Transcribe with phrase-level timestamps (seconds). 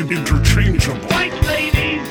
[0.00, 0.98] In- in- interchangeable.
[1.08, 2.08] White ladies.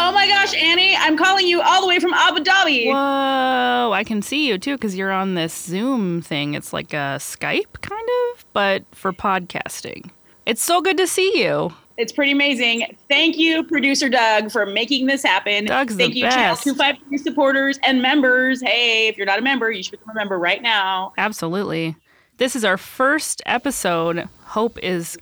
[0.00, 2.86] Oh my gosh, Annie, I'm calling you all the way from Abu Dhabi.
[2.86, 6.54] Whoa, I can see you too because you're on this Zoom thing.
[6.54, 10.10] It's like a Skype kind of, but for podcasting.
[10.44, 11.72] It's so good to see you.
[11.96, 12.96] It's pretty amazing.
[13.08, 15.66] Thank you, producer Doug, for making this happen.
[15.66, 16.64] Doug's the Thank you, Channel best.
[16.64, 18.60] 253 supporters and members.
[18.60, 21.12] Hey, if you're not a member, you should become a member right now.
[21.16, 21.94] Absolutely.
[22.38, 24.28] This is our first episode.
[24.48, 25.18] Hope is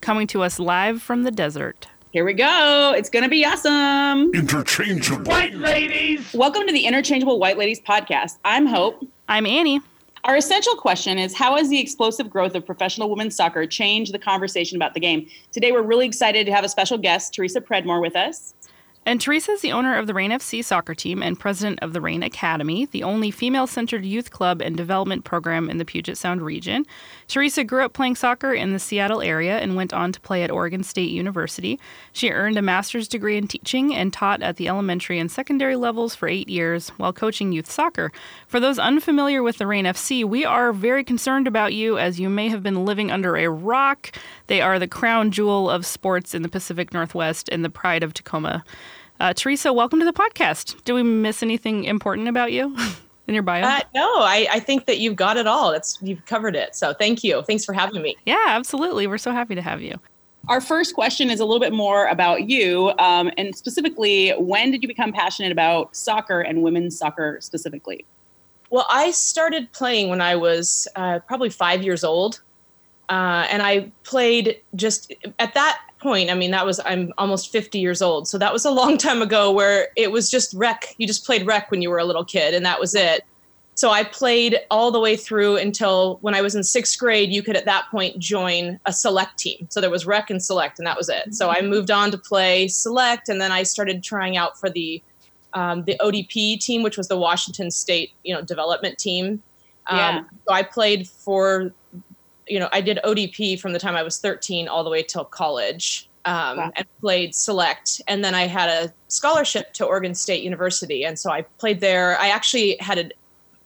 [0.00, 1.86] coming to us live from the desert.
[2.12, 2.94] Here we go.
[2.96, 4.32] It's going to be awesome.
[4.32, 5.30] Interchangeable.
[5.30, 6.32] White ladies.
[6.32, 8.38] Welcome to the Interchangeable White Ladies podcast.
[8.42, 9.06] I'm Hope.
[9.28, 9.82] I'm Annie.
[10.24, 14.18] Our essential question is How has the explosive growth of professional women's soccer changed the
[14.18, 15.28] conversation about the game?
[15.52, 18.54] Today, we're really excited to have a special guest, Teresa Predmore, with us.
[19.06, 22.02] And Teresa is the owner of the Reign FC soccer team and president of the
[22.02, 26.42] Reign Academy, the only female centered youth club and development program in the Puget Sound
[26.42, 26.84] region.
[27.26, 30.50] Teresa grew up playing soccer in the Seattle area and went on to play at
[30.50, 31.80] Oregon State University.
[32.12, 36.14] She earned a master's degree in teaching and taught at the elementary and secondary levels
[36.14, 38.12] for eight years while coaching youth soccer.
[38.48, 42.28] For those unfamiliar with the Reign FC, we are very concerned about you as you
[42.28, 44.12] may have been living under a rock.
[44.50, 48.12] They are the crown jewel of sports in the Pacific Northwest and the pride of
[48.12, 48.64] Tacoma.
[49.20, 50.82] Uh, Teresa, welcome to the podcast.
[50.82, 52.76] Did we miss anything important about you
[53.28, 53.62] in your bio?
[53.62, 55.70] Uh, no, I, I think that you've got it all.
[55.70, 56.74] It's you've covered it.
[56.74, 57.42] So thank you.
[57.42, 58.16] Thanks for having me.
[58.26, 59.06] yeah, absolutely.
[59.06, 60.00] We're so happy to have you.
[60.48, 64.82] Our first question is a little bit more about you, um, and specifically, when did
[64.82, 68.04] you become passionate about soccer and women's soccer specifically?
[68.70, 72.40] Well, I started playing when I was uh, probably five years old,
[73.10, 76.30] uh, and I played just at that point.
[76.30, 79.20] I mean, that was I'm almost 50 years old, so that was a long time
[79.20, 79.50] ago.
[79.50, 80.94] Where it was just rec.
[80.96, 83.24] You just played rec when you were a little kid, and that was it.
[83.74, 87.32] So I played all the way through until when I was in sixth grade.
[87.32, 89.66] You could at that point join a select team.
[89.70, 91.34] So there was rec and select, and that was it.
[91.34, 95.02] So I moved on to play select, and then I started trying out for the
[95.52, 99.42] um, the ODP team, which was the Washington State you know development team.
[99.88, 100.22] Um, Yeah.
[100.46, 101.72] So I played for
[102.50, 105.24] you know I did ODP from the time I was 13 all the way till
[105.24, 106.06] college.
[106.26, 106.70] Um, Wow.
[106.76, 111.30] and played select and then i had a scholarship to oregon state university and so
[111.32, 113.10] i played there i actually had a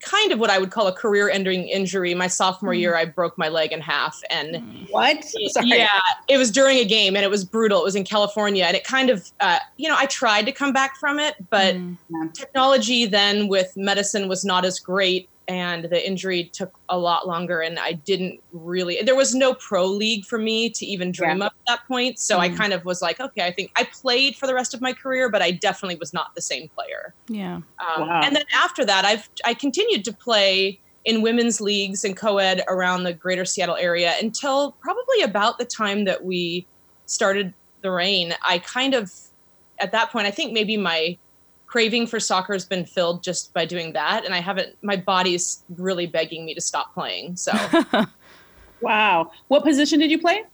[0.08, 3.36] kind of what i would call a career ending injury my sophomore year i broke
[3.36, 5.24] my leg in half and What?
[5.48, 5.66] Sorry.
[5.66, 7.80] yeah, it was during a game and it was brutal.
[7.80, 10.72] It was in California and it kind of, uh, you know, I tried to come
[10.72, 12.32] back from it, but Mm.
[12.36, 17.60] technology then with medicine was not as great and the injury took a lot longer
[17.60, 21.46] and I didn't really, there was no pro league for me to even dream Yeah.
[21.46, 22.18] up at that point.
[22.18, 24.80] So I kind of was like, okay, I think I played for the rest of
[24.80, 27.14] my career, but I definitely was not the same player.
[27.28, 27.56] Yeah.
[27.56, 28.22] Um, Wow.
[28.24, 33.02] And then after that, I've I continued to play in women's leagues and co-ed around
[33.04, 36.66] the greater Seattle area until probably about the time that we
[37.04, 37.52] started
[37.82, 38.34] the Reign.
[38.42, 39.12] I kind of
[39.78, 41.18] at that point, I think maybe my
[41.74, 44.76] craving for soccer has been filled just by doing that, and I haven't.
[44.80, 47.34] My body's really begging me to stop playing.
[47.34, 47.50] So
[48.80, 49.32] Wow.
[49.48, 50.44] What position did you play?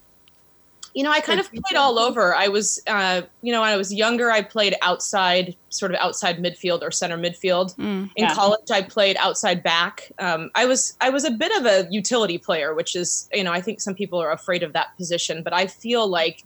[0.95, 2.35] you know, I kind of played all over.
[2.35, 6.39] I was, uh, you know, when I was younger, I played outside, sort of outside
[6.39, 7.77] midfield or center midfield.
[7.77, 8.11] Mm.
[8.17, 8.35] in Yeah.
[8.35, 12.39] college i played outside back um, i was i was a bit of a utility
[12.39, 15.53] player which is you know i think some people are afraid of that position but
[15.53, 16.43] i feel like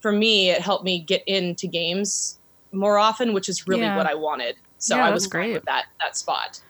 [0.00, 2.37] for me it helped me get into games
[2.72, 3.96] more often which is really Yeah.
[3.96, 5.54] what i wanted so Yeah, i was great great.
[5.54, 6.60] with that that spot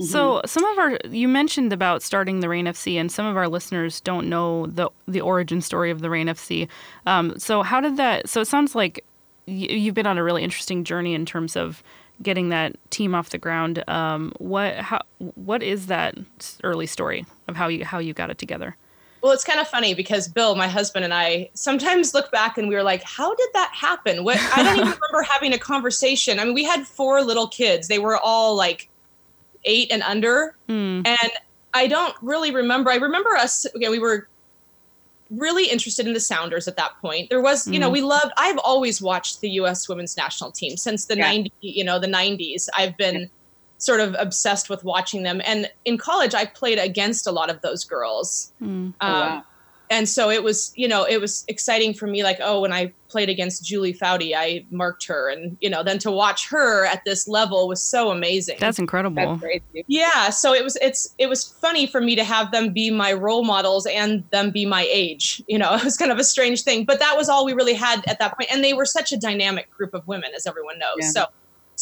[0.00, 3.46] So some of our you mentioned about starting the Reign FC, and some of our
[3.48, 6.66] listeners don't know the the origin story of the Reign FC.
[7.06, 8.28] Um, so how did that?
[8.28, 9.04] So it sounds like
[9.46, 11.84] y- you've been on a really interesting journey in terms of
[12.20, 13.84] getting that team off the ground.
[13.88, 15.02] Um, what how
[15.36, 16.16] what is that
[16.64, 18.76] early story of how you how you got it together?
[19.22, 22.68] Well it's kind of funny because bill my husband and i sometimes look back and
[22.68, 26.38] we were like how did that happen what i don't even remember having a conversation
[26.38, 28.88] i mean we had four little kids they were all like
[29.64, 31.06] eight and under Mm.
[31.06, 31.32] And
[31.74, 32.90] I don't really remember.
[32.90, 34.28] I remember us, okay, we were
[35.30, 37.30] really interested in the Sounders at that point.
[37.30, 41.06] There was, you know, we loved, I've always watched the US women's national team since
[41.06, 41.28] the Yeah.
[41.30, 42.68] 90, you know, the 90s.
[42.76, 43.30] I've been
[43.82, 45.40] sort of obsessed with watching them.
[45.44, 48.52] And in college, I played against a lot of those girls.
[48.62, 48.94] Mm.
[49.00, 49.44] Oh, Um, wow.
[49.90, 52.22] and so it was, you know, it was exciting for me.
[52.22, 55.98] Like, oh, when I played against Julie Foudy, I marked her, and you know, then
[55.98, 58.56] to watch her at this level was so amazing.
[58.60, 59.16] That's incredible.
[59.16, 59.84] That's crazy.
[59.88, 60.30] yeah.
[60.30, 63.44] So it was, it's, it was funny for me to have them be my role
[63.44, 65.42] models and them be my age.
[65.48, 67.74] You know, it was kind of a strange thing, but that was all we really
[67.74, 68.48] had at that point.
[68.48, 70.98] point, and they were such a dynamic group of women, as everyone knows.
[71.00, 71.08] Yeah.
[71.10, 71.24] So.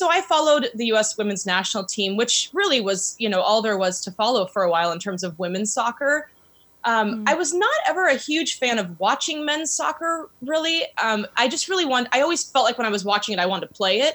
[0.00, 1.18] So I followed the U.S.
[1.18, 4.70] women's national team, which really was, you know, all there was to follow for a
[4.70, 6.30] while in terms of women's soccer.
[6.84, 10.30] Um, I was not ever a huge fan of watching men's soccer.
[10.40, 12.08] Really, um, I just really want.
[12.12, 14.14] I always felt like when I was watching it, I wanted to play it.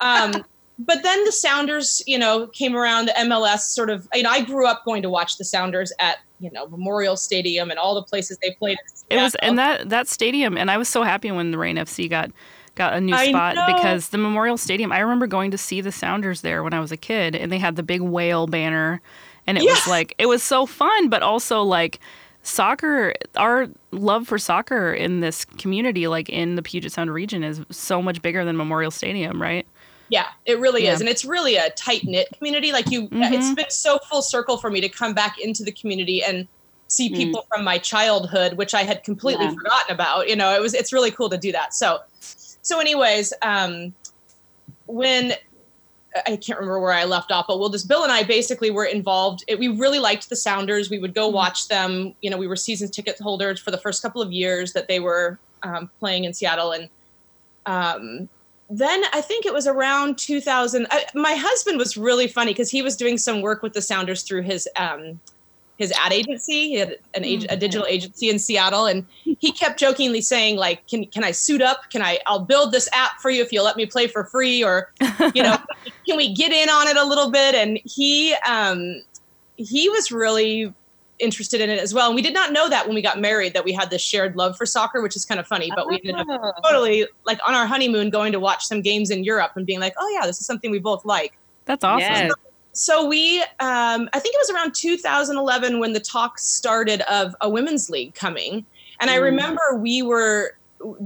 [0.00, 0.32] Um,
[0.78, 3.08] but then the Sounders, you know, came around.
[3.08, 4.08] The MLS sort of.
[4.14, 7.68] You know, I grew up going to watch the Sounders at you know Memorial Stadium
[7.68, 8.78] and all the places they played.
[9.10, 12.08] It was and that that stadium, and I was so happy when the Reign FC
[12.08, 12.30] got
[12.76, 13.66] got a new I spot know.
[13.66, 14.92] because the Memorial Stadium.
[14.92, 17.58] I remember going to see the Sounders there when I was a kid, and they
[17.58, 19.00] had the big whale banner,
[19.46, 21.98] and it was like it was so fun, but also like
[22.42, 23.14] soccer.
[23.36, 28.00] Our love for soccer in this community, like in the Puget Sound region, is so
[28.00, 29.66] much bigger than Memorial Stadium, right?
[30.08, 30.92] Yeah, it really Yeah.
[30.92, 32.70] is, and it's really a tight knit community.
[32.70, 33.32] Like you, Mhm.
[33.32, 36.46] it's been so full circle for me to come back into the community and
[36.86, 37.16] see Mm.
[37.16, 39.54] people from my childhood, which I had completely Yeah.
[39.54, 40.28] forgotten about.
[40.28, 41.74] You know, it was it's really cool to do that.
[41.74, 41.98] So,
[42.66, 43.94] so anyways, um,
[44.86, 45.34] when
[46.26, 48.86] I can't remember where I left off, but we'll just Bill and I basically were
[48.86, 49.44] involved.
[49.46, 50.90] It, we really liked the Sounders.
[50.90, 52.16] We would go watch them.
[52.22, 54.98] You know, we were season ticket holders for the first couple of years that they
[54.98, 56.88] were um, playing in Seattle, and
[57.66, 58.28] um,
[58.68, 60.88] then I think it was around 2000.
[60.90, 64.24] I, my husband was really funny because he was doing some work with the Sounders
[64.24, 65.20] through his um,
[65.78, 66.68] his ad agency.
[66.68, 70.86] He had an ag- a digital agency in Seattle, and he kept jokingly saying like,
[70.86, 71.90] "Can can I suit up?
[71.90, 72.18] Can I?
[72.26, 74.92] I'll build this app for you if you'll let me play for free, or
[75.34, 75.56] you know,
[76.06, 79.02] can we get in on it a little bit?" And he um,
[79.56, 80.72] he was really
[81.18, 82.08] interested in it as well.
[82.08, 84.36] And we did not know that when we got married that we had this shared
[84.36, 85.70] love for soccer, which is kind of funny.
[85.74, 86.52] But we ended up Oh.
[86.62, 89.94] totally like on our honeymoon going to watch some games in Europe and being like,
[89.98, 91.32] oh yeah, this is something we both like.
[91.64, 92.00] That's awesome.
[92.00, 92.32] Yes.
[92.78, 97.48] So we, um, I think it was around 2011 when the talk started of a
[97.48, 98.66] women's league coming,
[99.00, 99.22] and I Mm.
[99.22, 100.52] remember we were.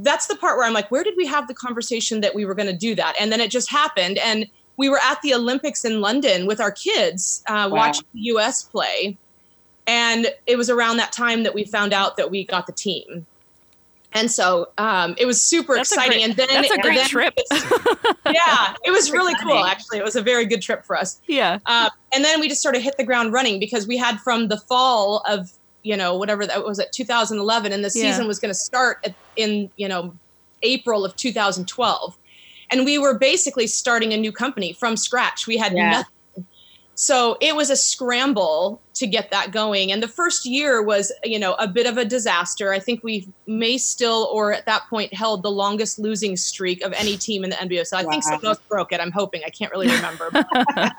[0.02, 2.56] That's the part where I'm like, where did we have the conversation that we were
[2.56, 3.14] going to do that?
[3.20, 4.46] And then it just happened, and
[4.76, 7.76] we were at the Olympics in London with our kids, uh, Wow.
[7.76, 8.64] watching the U.S.
[8.64, 9.16] play,
[9.86, 13.28] and it was around that time that we found out that we got the team.
[14.12, 16.18] And so um, it was super That's exciting.
[16.18, 17.34] great- and then that's a great then trip.
[18.26, 19.64] yeah, it was really cool.
[19.64, 21.20] Actually, it was a very good trip for us.
[21.28, 21.58] yeah.
[21.66, 24.48] Uh, and then we just sort of hit the ground running because we had from
[24.48, 25.52] the fall of
[25.82, 28.10] you know whatever that was at 2011, and the Yeah.
[28.10, 30.14] season was going to start at, in you know
[30.62, 32.18] April of 2012,
[32.70, 35.46] and we were basically starting a new company from scratch.
[35.46, 35.90] We had Yeah.
[35.90, 36.12] nothing.
[37.00, 39.90] So it was a scramble to get that going.
[39.90, 42.74] And the first year was, you know, a bit of a disaster.
[42.74, 46.92] I think we may still, or at that point, held the longest losing streak of
[46.92, 47.86] any team in the NBA.
[47.86, 48.32] So I think Wow.
[48.32, 49.00] someone else broke it.
[49.00, 49.40] I'm hoping.
[49.46, 50.30] I can't really remember.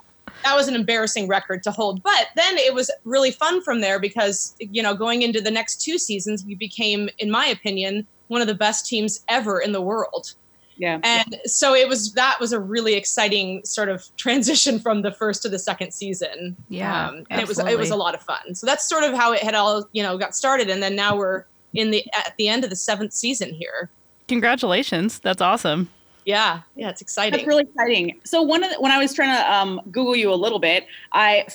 [0.44, 2.01] That was an embarrassing record to hold.
[2.01, 5.83] But then it was really fun from there because, you know, going into the next
[5.83, 9.81] two seasons, we became, in my opinion, one of the best teams ever in the
[9.83, 10.33] world.
[10.77, 11.00] Yeah.
[11.03, 15.41] And so it was that was a really exciting sort of transition from the first
[15.44, 16.56] to the second season.
[16.69, 18.56] Yeah, um, and it was it was a lot of fun.
[18.56, 21.15] So that's sort of how it had all you know got started, and then now
[21.15, 23.90] we're in the at the end of the seventh season here.
[24.28, 25.19] Congratulations.
[25.19, 25.90] That's awesome.
[26.25, 27.31] Yeah, yeah, it's exciting.
[27.31, 28.19] That's really exciting.
[28.23, 30.85] So one of the, when I was trying to um, Google you a little bit,
[31.13, 31.47] I,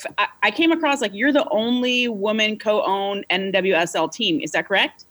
[0.43, 4.41] I came across like you're the only woman co-owned NWSL team.
[4.41, 5.05] Is that correct?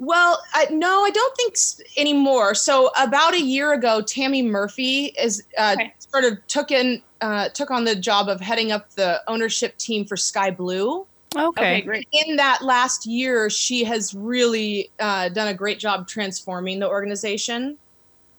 [0.00, 1.56] Well, I, no, I don't think
[1.98, 2.54] anymore.
[2.54, 5.92] So about a year ago, Tammy Murphy is uh, Okay.
[5.98, 10.06] sort of took in uh, took on the job of heading up the ownership team
[10.06, 11.06] for Sky Blue.
[11.36, 11.82] Okay.
[11.82, 12.08] great.
[12.12, 17.76] in that last year, she has really uh, done a great job transforming the organization.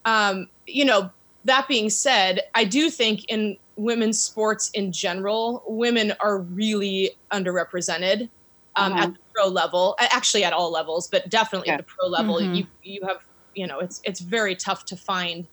[0.04, 1.10] Um, you know,
[1.44, 8.28] that being said, I do think in women's sports in general, women are really underrepresented
[8.76, 9.02] um, Uh-huh.
[9.04, 9.96] at the pro level.
[10.00, 11.74] Actually, at all levels, but definitely Yeah.
[11.74, 12.56] at the pro level, Mhm.
[12.56, 13.18] you you have
[13.54, 15.46] you know it's it's very tough to find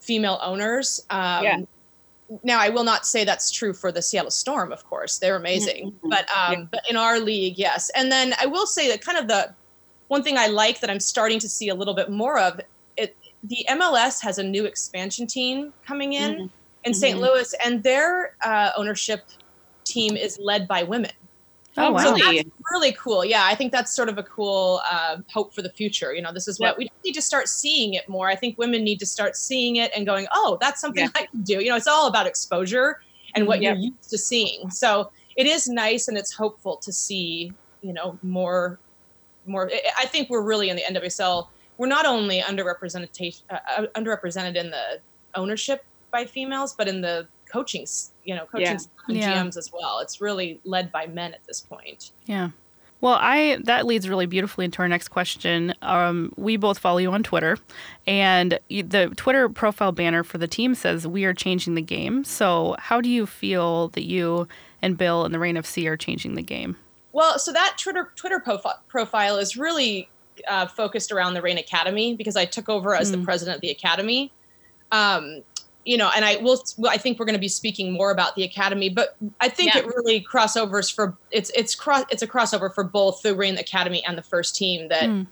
[0.00, 1.00] female owners.
[1.10, 1.56] Um, Yeah.
[2.42, 4.70] Now, I will not say that's true for the Seattle Storm.
[4.70, 6.10] Of course, they're amazing, Mhm.
[6.10, 6.64] but um, Yeah.
[6.70, 7.90] but in our league, yes.
[7.94, 9.54] And then I will say that kind of the
[10.08, 12.60] one thing I like that I'm starting to see a little bit more of
[12.98, 13.16] it.
[13.44, 16.50] The MLS has a new expansion team coming in Mhm.
[16.84, 17.16] in St.
[17.16, 17.20] Mhm.
[17.22, 19.24] Louis, and their uh, ownership
[19.84, 21.12] team is led by women.
[21.78, 21.98] Oh, wow.
[21.98, 22.36] So really?
[22.42, 23.24] that's really cool.
[23.24, 26.12] Yeah, I think that's sort of a cool uh, hope for the future.
[26.14, 26.78] You know, this is what Yep.
[26.78, 28.28] we need to start seeing it more.
[28.28, 31.10] I think women need to start seeing it and going, oh, that's something Yeah.
[31.14, 31.62] I can do.
[31.62, 33.00] You know, it's all about exposure
[33.34, 33.76] and what Yep.
[33.76, 34.70] you're used to seeing.
[34.70, 38.78] So it is nice and it's hopeful to see, you know, more
[39.46, 39.70] more.
[39.72, 41.48] I- I think we're really in the NWSL.
[41.78, 45.00] We're not only underrepresented uh, uh, underrepresented in the
[45.34, 47.86] ownership by females, but in the coaching,
[48.24, 48.78] you know, coaching Yeah.
[49.08, 49.42] and Yeah.
[49.44, 49.98] GMs as well.
[50.00, 52.10] It's really led by men at this point.
[52.26, 52.50] Yeah.
[53.00, 55.72] Well, I that leads really beautifully into our next question.
[55.82, 57.56] Um, we both follow you on Twitter,
[58.08, 62.74] and the Twitter profile banner for the team says "We are changing the game." So,
[62.80, 64.48] how do you feel that you
[64.82, 66.76] and Bill and the Reign FC are changing the game?
[67.12, 70.08] Well, so that Twitter Twitter profi- profile is really
[70.48, 73.70] uh, focused around the Reign Academy because I took over as the president of the
[73.70, 74.32] academy.
[74.90, 75.42] Um,
[75.88, 76.62] you know, and I will.
[76.86, 79.80] I think we're going to be speaking more about the academy, but I think Yeah.
[79.80, 84.04] it really crossovers for it's it's cross it's a crossover for both the Reign Academy
[84.04, 84.88] and the first team.
[84.88, 85.22] That Hmm.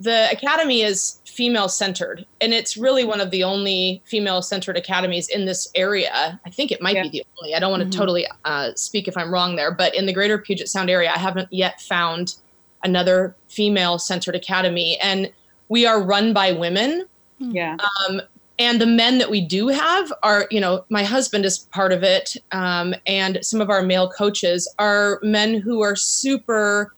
[0.00, 5.28] the academy is female centered, and it's really one of the only female centered academies
[5.28, 6.40] in this area.
[6.44, 7.04] I think it might Yeah.
[7.04, 7.54] be the only.
[7.54, 8.00] I don't want to Mhm.
[8.00, 11.18] totally uh, speak if I'm wrong there, but in the greater Puget Sound area, I
[11.18, 12.34] haven't yet found
[12.82, 15.30] another female centered academy, and
[15.68, 17.06] we are run by women
[17.38, 17.76] Yeah.
[18.62, 22.02] And the men that we do have are you know my husband is part of
[22.02, 26.94] it um, and some of our male coaches are men who are super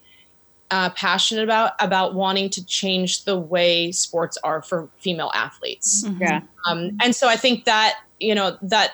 [0.71, 6.41] uh, passionate about about wanting to change the way sports are for female athletes Yeah.
[6.69, 8.91] um, and so i think that you know that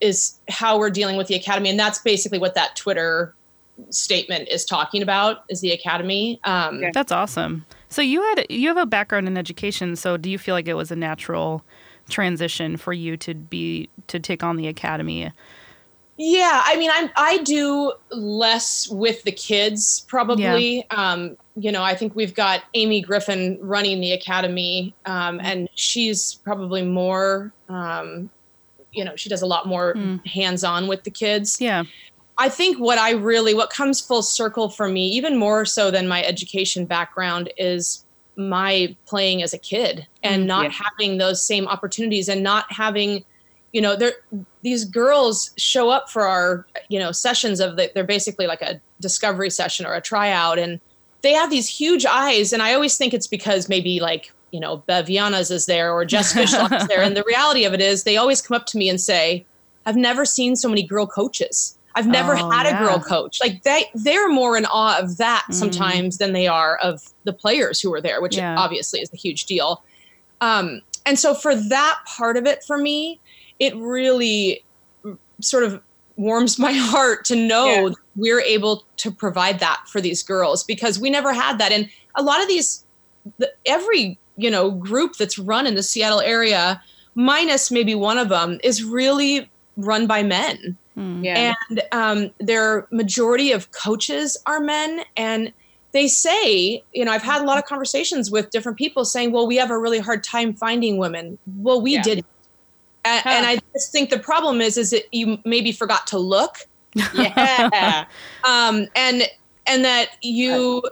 [0.00, 3.34] is how we're dealing with the academy and that's basically what that twitter
[3.90, 6.90] statement is talking about is the academy um, Yeah.
[6.92, 7.64] That's awesome.
[7.88, 9.96] So you had you have a background in education.
[9.96, 11.64] So do you feel like it was a natural
[12.10, 15.30] transition for you to be to take on the academy?
[16.22, 20.84] Yeah, I mean, I'm I do less with the kids probably.
[20.90, 26.34] Um, you know, I think we've got Amy Griffin running the academy, um, and she's
[26.34, 27.52] probably more.
[27.70, 28.28] Um,
[28.92, 30.26] you know, she does a lot more Mm.
[30.26, 31.60] hands-on with the kids.
[31.60, 31.84] Yeah.
[32.38, 36.08] I think what I really what comes full circle for me, even more so than
[36.08, 38.04] my education background, is
[38.48, 40.82] my playing as a kid and Mm, not yeah.
[40.84, 43.24] having those same opportunities and not having,
[43.72, 44.12] you know, there
[44.62, 48.80] these girls show up for our you know sessions of the, they're basically like a
[49.00, 50.80] discovery session or a tryout and
[51.22, 52.52] they have these huge eyes.
[52.52, 56.04] And I always think it's because maybe like you know Bev Yanez is there or
[56.04, 57.02] Jess Fishlock is there.
[57.06, 59.44] And the reality of it is they always come up to me and say
[59.86, 62.84] I've never seen so many girl coaches I've never Oh, had a yeah.
[62.84, 65.54] girl coach like they they're more in awe of that Mhm.
[65.54, 68.56] sometimes than they are of the players who were there which Yeah.
[68.58, 69.82] obviously is a huge deal
[70.40, 73.18] um, and so for that part of it for me
[73.58, 74.64] it really
[75.40, 75.80] sort of
[76.16, 77.94] warms my heart to know Yeah.
[78.16, 82.22] we're able to provide that for these girls because we never had that and a
[82.22, 82.84] lot of these
[83.38, 86.80] the, every you know group that's run in the seattle area
[87.14, 91.24] minus maybe one of them is really run by men Mm.
[91.24, 91.54] Yeah.
[91.68, 95.52] and um, their majority of coaches are men and
[95.92, 99.46] they say you know i've had a lot of conversations with different people saying well
[99.46, 102.02] we have a really hard time finding women well we Yeah.
[102.02, 102.24] did
[103.04, 106.56] and, and i just think the problem is is that you maybe forgot to look
[107.14, 108.04] yeah.
[108.44, 109.22] um, and
[109.66, 110.82] and that you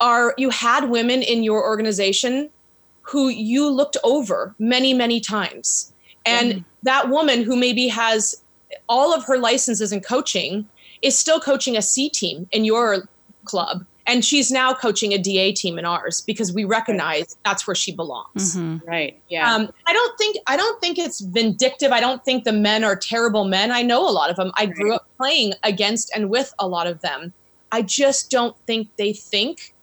[0.00, 2.48] are you had women in your organization
[3.02, 5.92] who you looked over many many times
[6.24, 8.41] and that woman who maybe has
[8.88, 10.68] all of her licenses in coaching
[11.02, 13.08] is still coaching a c team in your
[13.44, 17.74] club and she's now coaching a da team in ours because we recognize that's where
[17.74, 18.86] she belongs Mhm.
[18.86, 19.20] Right.
[19.28, 19.52] Yeah.
[19.52, 21.92] um, I don't think I don't think it's vindictive.
[21.92, 23.70] I don't think the men are terrible men.
[23.70, 24.52] I know a lot of them.
[24.56, 27.32] I grew up playing against and with a lot of them.
[27.70, 29.74] I just don't think they think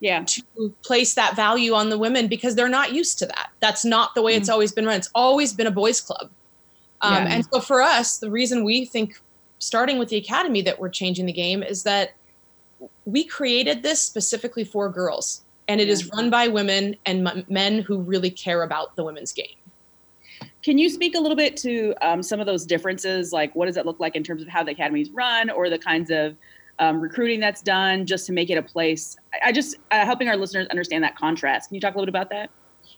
[0.00, 0.24] yeah.
[0.24, 0.42] to
[0.82, 3.50] place that value on the women because they're not used to that.
[3.60, 4.96] That's not the way it's always been run.
[4.96, 6.30] It's always been a boys' club.
[7.00, 7.34] Um, Yeah.
[7.34, 9.20] And so for us, the reason we think,
[9.58, 12.14] starting with the academy, that we're changing the game is that
[13.04, 17.80] we created this specifically for girls, and it is run by women and m- men
[17.80, 19.56] who really care about the women's game.
[20.62, 23.32] Can you speak a little bit to um, some of those differences?
[23.32, 25.78] Like, what does it look like in terms of how the academies run, or the
[25.78, 26.36] kinds of
[26.78, 29.16] um, recruiting that's done, just to make it a place?
[29.32, 31.68] I, I just uh, helping our listeners understand that contrast.
[31.68, 32.50] Can you talk a little bit about that?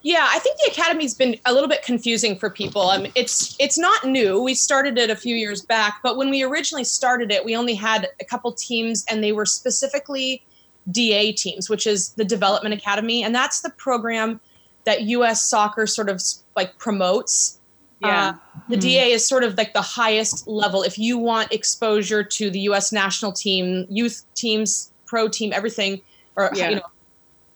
[0.02, 2.90] Yeah, I think the academy's been a little bit confusing for people.
[2.98, 4.40] Mean, it's it's not new.
[4.42, 7.74] We started it a few years back, but when we originally started it, we only
[7.74, 10.42] had a couple teams, and they were specifically
[10.90, 14.40] DA teams, which is the Development Academy, and that's the program
[14.84, 15.44] that U.S.
[15.44, 16.22] Soccer sort of
[16.56, 17.58] like promotes.
[18.02, 18.32] Uh,
[18.70, 18.80] the Mhm.
[18.80, 20.82] DA is sort of like the highest level.
[20.82, 22.90] If you want exposure to the U.S.
[22.92, 26.00] national team, youth teams, pro team, everything,
[26.36, 26.70] or Yeah.
[26.70, 26.82] you know,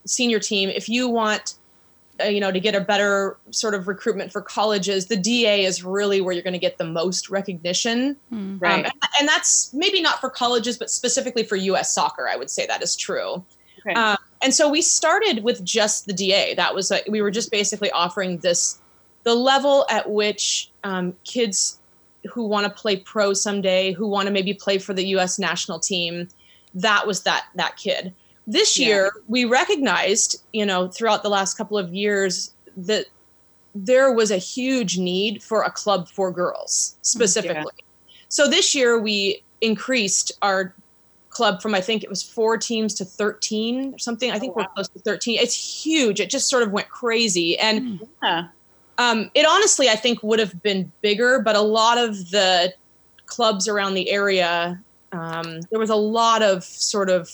[0.05, 1.55] senior team, if you want,
[2.23, 6.21] you know, to get a better sort of recruitment for colleges, the DA is really
[6.21, 8.17] where you're going to get the most recognition.
[8.33, 8.61] Mm.
[8.61, 8.85] right.
[8.87, 11.93] Um, and, and that's maybe not for colleges, but specifically for U.S.
[11.95, 13.45] soccer, I would say that is true.
[13.81, 13.95] Okay.
[13.95, 17.51] Um, and so we started with just the da that was like we were just
[17.51, 18.79] basically offering this
[19.25, 21.79] the level at which um, kids
[22.31, 25.79] who want to play pro someday who want to maybe play for the us national
[25.79, 26.29] team
[26.75, 28.15] that was that that kid
[28.47, 28.87] this Yeah.
[28.87, 33.07] year we recognized you know throughout the last couple of years that
[33.75, 37.73] there was a huge need for a club for girls specifically
[38.29, 40.75] so this year we increased our
[41.31, 44.31] club from I think it was four teams to 13 or something.
[44.31, 45.39] I think Oh, we're close to 13.
[45.41, 46.21] It's huge.
[46.21, 47.59] It just sort of went crazy.
[47.59, 48.49] And Yeah.
[48.99, 52.73] um, it honestly, I think, would have been bigger, but a lot of the
[53.27, 57.29] clubs around the area, um, there was a lot of sort of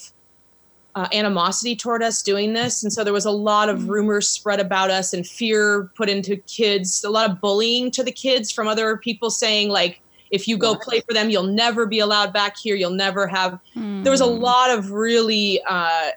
[0.95, 2.83] uh, animosity toward us doing this.
[2.83, 6.35] And so there was a lot of rumors spread about us and fear put into
[6.47, 10.57] kids, a lot of bullying to the kids from other people saying, like, if you
[10.57, 12.75] go play for them, you'll never be allowed back here.
[12.75, 14.03] You'll never have Hmm.
[14.03, 16.11] there was a lot of really uh,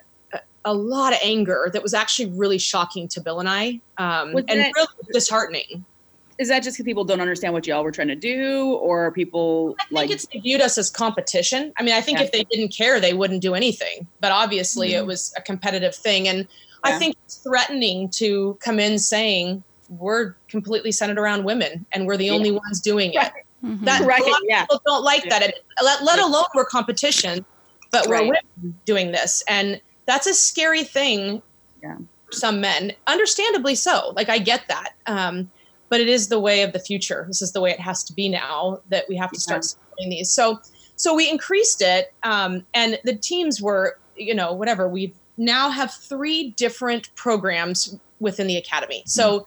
[0.64, 4.48] a lot of anger that was actually really shocking to Bill and I, um, and
[4.48, 5.84] that- really disheartening.
[6.38, 9.76] Is that just because people don't understand what y'all were trying to do, or people
[9.80, 10.10] I think like?
[10.10, 11.72] it's they viewed us as competition.
[11.78, 12.24] I mean, I think Yeah.
[12.24, 14.06] if they didn't care, they wouldn't do anything.
[14.20, 16.46] But obviously, it was a competitive thing, and
[16.82, 22.16] I think it's threatening to come in saying we're completely centered around women and we're
[22.16, 22.32] the Yeah.
[22.32, 23.16] only ones doing it.
[23.18, 23.32] Right.
[23.64, 23.84] Mhm.
[23.84, 24.62] That Right, a lot of yeah.
[24.62, 25.38] people don't like Yeah.
[25.38, 25.42] that.
[25.50, 27.44] It, let, let alone we're competition,
[27.90, 31.40] but we're women doing this, and that's a scary thing.
[31.82, 31.96] Yeah.
[32.26, 34.12] For some men, understandably so.
[34.16, 35.50] Like I get that, um,
[35.88, 37.24] but it is the way of the future.
[37.28, 40.10] This is the way it has to be now that we have to start supporting
[40.10, 40.30] these.
[40.30, 40.60] So,
[40.96, 44.88] so we increased it, um, and the teams were, you know, whatever.
[44.88, 49.02] We now have three different programs within the academy.
[49.06, 49.46] So,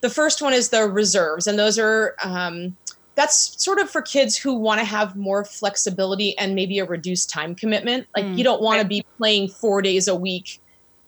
[0.00, 2.76] the first one is the reserves, and those are um,
[3.14, 7.30] that's sort of for kids who want to have more flexibility and maybe a reduced
[7.30, 8.06] time commitment.
[8.14, 8.38] Like Mm.
[8.38, 10.60] you don't want to be playing four days a week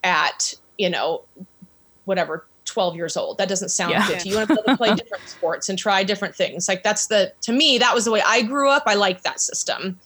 [0.05, 1.23] at you know
[2.07, 3.39] whatever 12 years old.
[3.39, 4.07] That doesn't sound Yeah.
[4.07, 4.33] good to you.
[4.33, 6.69] You want to be able to play different sports and try different things.
[6.69, 8.85] Like that's the to me that was the way i grew up.
[8.87, 9.99] I like that system.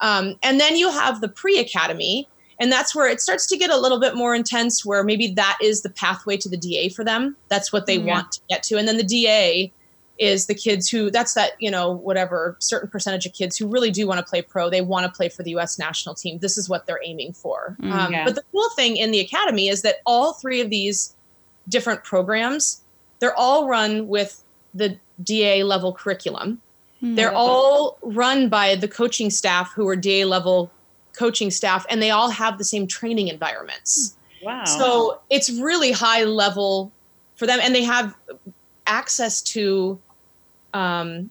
[0.00, 2.28] Um, and then you have the pre-academy
[2.60, 5.58] and that's where it starts to get a little bit more intense where maybe that
[5.62, 7.36] is the pathway to the da for them.
[7.48, 8.14] That's what they Yeah.
[8.14, 8.76] want to get to.
[8.78, 9.72] And then the da
[10.18, 13.90] is the kids who that's that you know whatever certain percentage of kids who really
[13.90, 14.70] do want to play pro.
[14.70, 16.38] They want to play for the us national team.
[16.38, 17.76] This is what they're aiming for.
[17.80, 18.24] Mm, um, yeah.
[18.24, 21.16] but the cool thing in the academy is that all three of these
[21.68, 22.82] different programs
[23.20, 24.42] they're all run with
[24.74, 26.60] the da level curriculum
[27.00, 27.16] Hmm.
[27.16, 30.70] they're all run by the coaching staff who are da level
[31.12, 34.64] coaching staff and they all have the same training environments wow.
[34.64, 36.92] so it's really high level
[37.36, 38.14] for them, and they have
[38.86, 39.98] access to
[40.72, 41.30] um,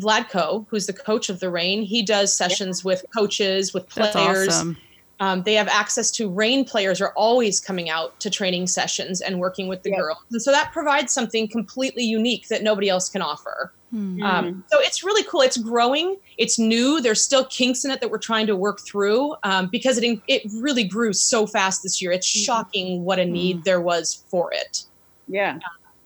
[0.00, 1.82] Vlatko, who's the coach of the Reign.
[1.82, 4.48] He does sessions with coaches, with players.
[4.48, 4.76] awesome.
[5.22, 9.38] Um, they have access to Reign players are always coming out to training sessions and
[9.38, 9.98] working with the Yeah.
[9.98, 13.72] girls, and so that provides something completely unique that nobody else can offer.
[13.90, 14.20] Hmm.
[14.20, 14.24] Mm.
[14.24, 15.42] Um, so it's really cool.
[15.42, 16.16] It's growing.
[16.38, 17.00] It's new.
[17.00, 20.42] There's still kinks in it that we're trying to work through um, because it it
[20.56, 22.10] really grew so fast this year.
[22.10, 22.44] It's Mhm.
[22.44, 24.84] shocking what a need there was for it.
[25.28, 25.58] yeah.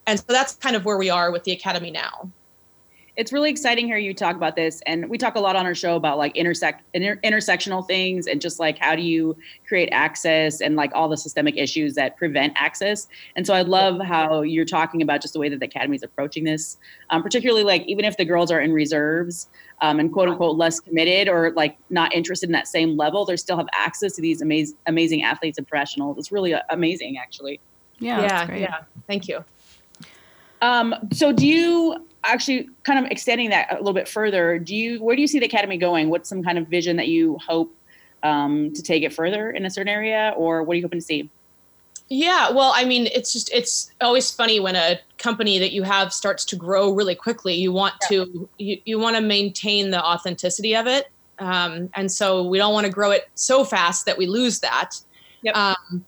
[0.08, 2.30] And so that's kind of where we are with the academy now.
[3.16, 5.74] It's really exciting hearing you talk about this and we talk a lot on our
[5.74, 10.60] show about like intersect inter- intersectional things and just like how do you create access
[10.60, 14.66] and like all the systemic issues that prevent access and so i love how you're
[14.66, 16.76] talking about just the way that the academy is approaching this
[17.10, 19.48] um, particularly like even if the girls are in reserves
[19.80, 23.36] um, and quote unquote less committed or like not interested in that same level they
[23.36, 27.60] still have access to these amazing amazing athletes and professionals it's really uh, amazing actually
[27.98, 28.60] Yeah, that's great.
[28.60, 28.82] yeah.
[29.06, 29.44] Thank you.
[30.62, 35.02] Um, so do you actually kind of extending that a little bit further, do you
[35.02, 36.10] where do you see the academy going?
[36.10, 37.74] What's some kind of vision that you hope
[38.22, 41.04] um, to take it further in a certain area or what are you hoping to
[41.04, 41.30] see?
[42.08, 46.12] Yeah, well, I mean, it's just it's always funny when a company that you have
[46.12, 47.54] starts to grow really quickly.
[47.54, 51.10] You want to you, you want to maintain the authenticity of it,
[51.40, 55.00] um, and so we don't want to grow it so fast that we lose that.
[55.42, 55.56] Yep.
[55.56, 56.04] Um,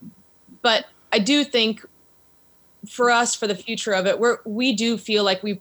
[0.61, 1.85] but I do think
[2.87, 5.59] for us, for the future of it, we're we do feel like we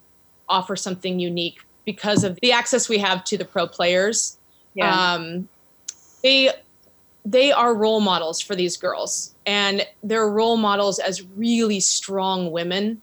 [0.49, 4.37] offer something unique because of the access we have to the pro players
[5.15, 5.49] um,
[6.23, 6.51] they
[7.25, 13.03] they are role models for these girls and they're role models as really strong women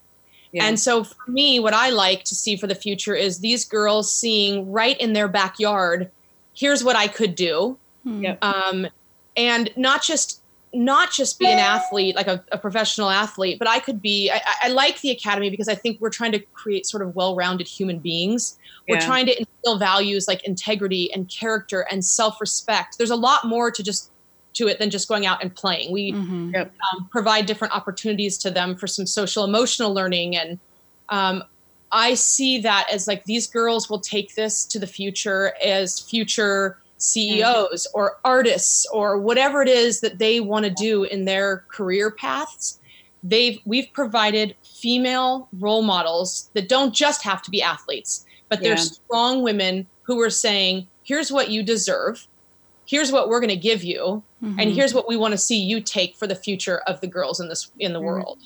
[0.52, 0.64] Yeah.
[0.64, 4.12] and so for me what i like to see for the future is these girls
[4.12, 6.10] seeing right in their backyard
[6.54, 8.22] here's what i could do Hmm.
[8.22, 8.44] Yep.
[8.44, 8.86] um,
[9.36, 10.40] and not just
[10.76, 14.40] not just be an athlete like a, a professional athlete but i could be I,
[14.64, 17.98] I like the academy because i think we're trying to create sort of well-rounded human
[17.98, 18.56] beings
[18.88, 23.70] we're trying to instill values like integrity and character and self-respect there's a lot more
[23.70, 24.10] to just
[24.54, 25.92] to it than just going out and playing.
[25.92, 26.52] We Mhm.
[26.54, 26.72] Yep.
[26.92, 30.58] um, provide different opportunities to them for some social emotional learning and
[31.10, 31.42] um,
[31.92, 36.78] i see that as like these girls will take this to the future as future
[36.98, 42.10] ceos or artists or whatever it is that they want to do in their career
[42.10, 42.78] paths
[43.22, 48.74] they've we've provided female role models that don't just have to be athletes but they're
[48.76, 48.82] Yeah.
[49.04, 52.26] strong women who are saying here's what you deserve
[52.86, 54.74] here's what we're going to give you and Mhm.
[54.74, 57.48] here's what we want to see you take for the future of the girls in
[57.48, 58.04] this in the Mhm.
[58.04, 58.38] world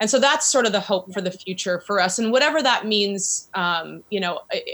[0.00, 2.86] and so that's sort of the hope for the future for us and whatever that
[2.86, 4.64] means um, you know i-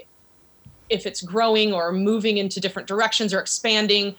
[0.91, 4.15] if it's growing or moving into different directions or expanding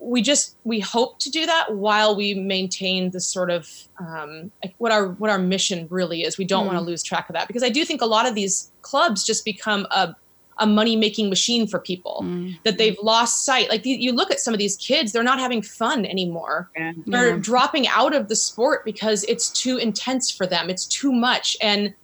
[0.00, 4.72] we just we hope to do that while we maintain the sort of um, like
[4.78, 7.48] what our what our mission really is we don't want to lose track of that
[7.48, 10.14] because i do think a lot of these clubs just become a
[10.60, 12.58] a money making machine for people Mm.
[12.64, 15.38] that they've lost sight like you you look at some of these kids they're not
[15.40, 16.92] having fun anymore Yeah.
[17.06, 17.38] they're Yeah.
[17.40, 21.94] dropping out of the sport because it's too intense for them it's too much and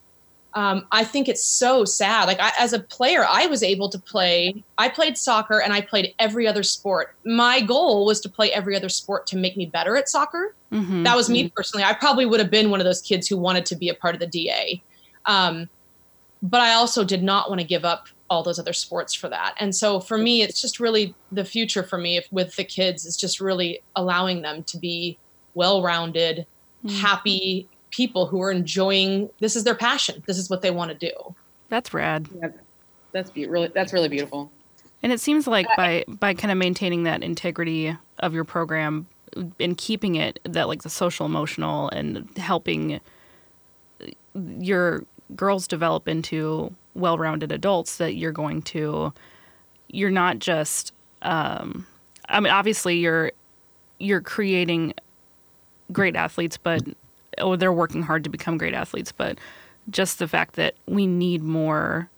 [0.54, 2.26] um, i think it's so sad.
[2.26, 5.80] Like I, as a player i was able to play i played soccer and i
[5.80, 7.14] played every other sport.
[7.24, 10.54] My goal was to play every other sport to make me better at soccer.
[10.72, 11.04] Mhm.
[11.04, 11.84] that was me personally.
[11.84, 14.14] I probably would have been one of those kids who wanted to be a part
[14.14, 14.82] of the da
[15.26, 15.68] um,
[16.42, 19.54] but i also did not want to give up all those other sports for that.
[19.58, 23.04] And so for me it's just really the future for me if, with the kids
[23.04, 25.18] is just really allowing them to be
[25.54, 26.46] well-rounded
[26.84, 27.00] Mm.
[27.00, 30.96] happy people who are enjoying this is their passion this is what they want to
[30.96, 31.34] do
[31.68, 32.28] That's rad.
[33.12, 34.50] That's be- really that's really beautiful.
[35.02, 39.06] And it seems like by by kind of maintaining that integrity of your program
[39.60, 43.00] and keeping it that like the social emotional and helping
[44.58, 45.04] your
[45.36, 49.12] girls develop into well-rounded adults that you're going to
[49.88, 51.86] you're not just um
[52.28, 53.30] I mean obviously you're
[53.98, 54.94] you're creating
[55.92, 56.82] great athletes but
[57.38, 59.38] oh they're working hard to become great athletes but
[59.90, 62.08] just the fact that we need more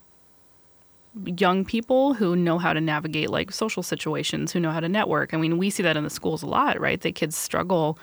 [1.25, 5.33] young people who know how to navigate like social situations, who know how to network.
[5.33, 7.01] I mean, we see that in the schools a lot, right?
[7.01, 7.99] The kids struggle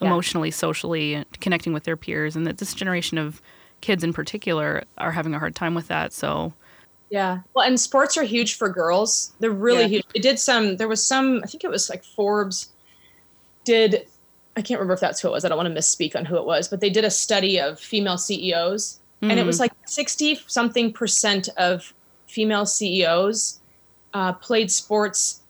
[0.00, 0.06] Yeah.
[0.08, 3.42] emotionally, socially, connecting with their peers, and that this generation of
[3.80, 6.12] kids in particular are having a hard time with that.
[6.12, 6.52] So,
[7.10, 7.40] Yeah.
[7.54, 9.32] Well, and sports are huge for girls.
[9.40, 9.88] They're really Yeah.
[9.88, 10.04] huge.
[10.14, 12.72] They did some, there was some, I think it was like Forbes
[13.64, 14.06] did,
[14.56, 15.44] I can't remember if that's who it was.
[15.44, 17.78] I don't want to misspeak on who it was, but they did a study of
[17.78, 19.00] female CEOs.
[19.22, 21.92] And it was like 60 something percent of
[22.26, 23.60] female CEOs
[24.14, 25.42] uh, played sports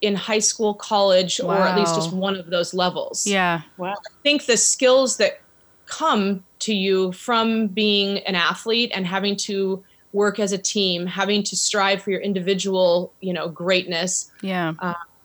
[0.00, 3.26] in high school, college, or at least just one of those levels.
[3.26, 3.92] yeah, Wow.
[3.92, 5.40] I think the skills that
[5.86, 11.42] come to you from being an athlete and having to work as a team having
[11.42, 14.72] to strive for your individual you know greatness yeah,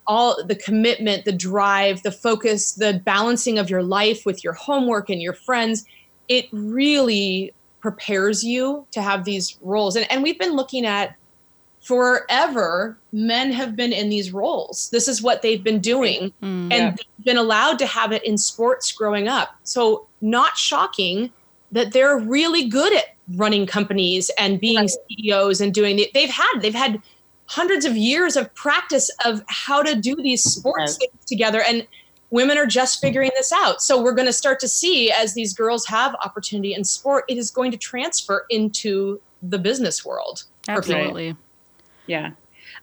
[0.08, 5.10] all the commitment the drive the focus the balancing of your life with your homework
[5.10, 5.86] and your friends
[6.30, 11.16] it really prepares you to have these roles and, and we've been looking at
[11.88, 16.44] forever men have been in these roles this is what they've been doing Mm.
[16.44, 16.90] and Yeah.
[16.92, 19.56] they've been allowed to have it in sports growing up.
[19.64, 21.30] So not shocking
[21.74, 24.92] that they're really good at running companies and being Right.
[25.10, 27.02] CEOs and doing the, they've had they've had
[27.48, 31.10] hundreds of years of practice of how to do these sports Right.
[31.12, 31.86] things together and
[32.32, 33.82] women are just figuring this out.
[33.82, 37.38] So we're going to start to see as these girls have opportunity in sport it
[37.38, 40.44] is going to transfer into the business world.
[40.68, 41.36] absolutely.
[42.08, 42.32] Yeah.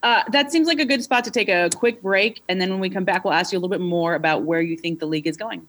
[0.02, 2.42] Uh, that seems like a good spot to take a quick break.
[2.48, 4.60] And then when we come back, we'll ask you a little bit more about where
[4.60, 5.66] you think the league is going.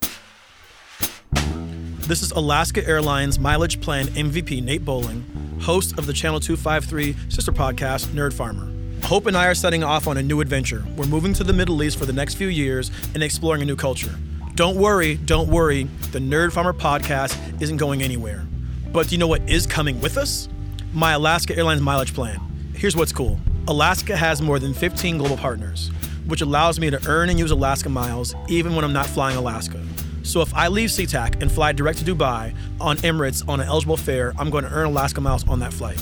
[2.08, 5.26] This is Alaska Airlines Mileage Plan MVP Nate Bowling,
[5.62, 8.71] host of the Channel 253 sister podcast, Nerd Farmer.
[9.04, 10.86] Hope and I are setting off on a new adventure.
[10.96, 13.76] We're moving to the Middle East for the next few years and exploring a new
[13.76, 14.16] culture.
[14.56, 18.46] Don't worry, don't worry, the Nerd Farmer podcast isn't going anywhere.
[18.94, 20.48] But do you know what is coming with us?
[20.94, 22.40] My Alaska Airlines Mileage Plan.
[22.74, 23.38] Here's what's cool
[23.68, 25.90] Alaska has more than 15 global partners,
[26.26, 29.84] which allows me to earn and use Alaska miles even when I'm not flying Alaska.
[30.24, 33.98] So if I leave SeaTac and fly direct to Dubai on Emirates on an eligible
[33.98, 36.02] fare, I'm going to earn Alaska miles on that flight.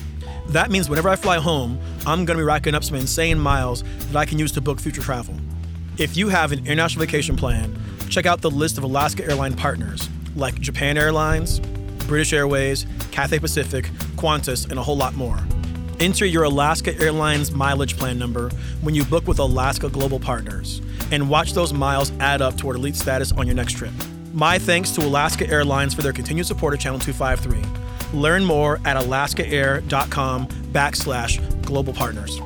[0.49, 3.83] That means whenever I fly home, I'm going to be racking up some insane miles
[4.07, 5.35] that I can use to book future travel.
[5.99, 10.09] If you have an international vacation plan, check out the list of Alaska airline partners
[10.35, 11.59] like Japan Airlines,
[12.07, 13.85] British Airways, Cathay Pacific,
[14.15, 15.37] Qantas, and a whole lot more.
[15.99, 18.49] Enter your Alaska Airlines mileage plan number
[18.81, 20.81] when you book with Alaska Global Partners
[21.11, 23.91] and watch those miles add up toward elite status on your next trip.
[24.33, 27.78] My thanks to Alaska Airlines for their continued support of Channel 253.
[28.13, 32.39] Learn more at alaskaair.com backslash global partners.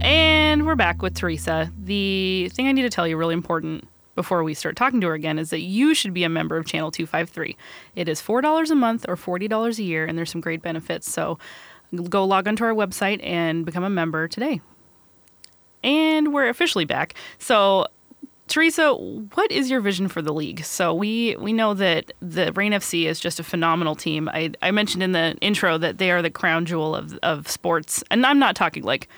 [0.00, 1.72] And we're back with Teresa.
[1.78, 5.14] The thing I need to tell you, really important before we start talking to her
[5.14, 7.56] again, is that you should be a member of Channel 253.
[7.94, 11.10] It is $4 a month or $40 a year, and there's some great benefits.
[11.10, 11.38] So
[12.08, 14.60] go log onto our website and become a member today.
[15.82, 17.14] And we're officially back.
[17.38, 17.86] So
[18.48, 20.64] Teresa, what is your vision for the league?
[20.64, 24.28] So we we know that the Reign FC is just a phenomenal team.
[24.28, 28.04] I, I mentioned in the intro that they are the crown jewel of, of sports,
[28.10, 29.08] and I'm not talking like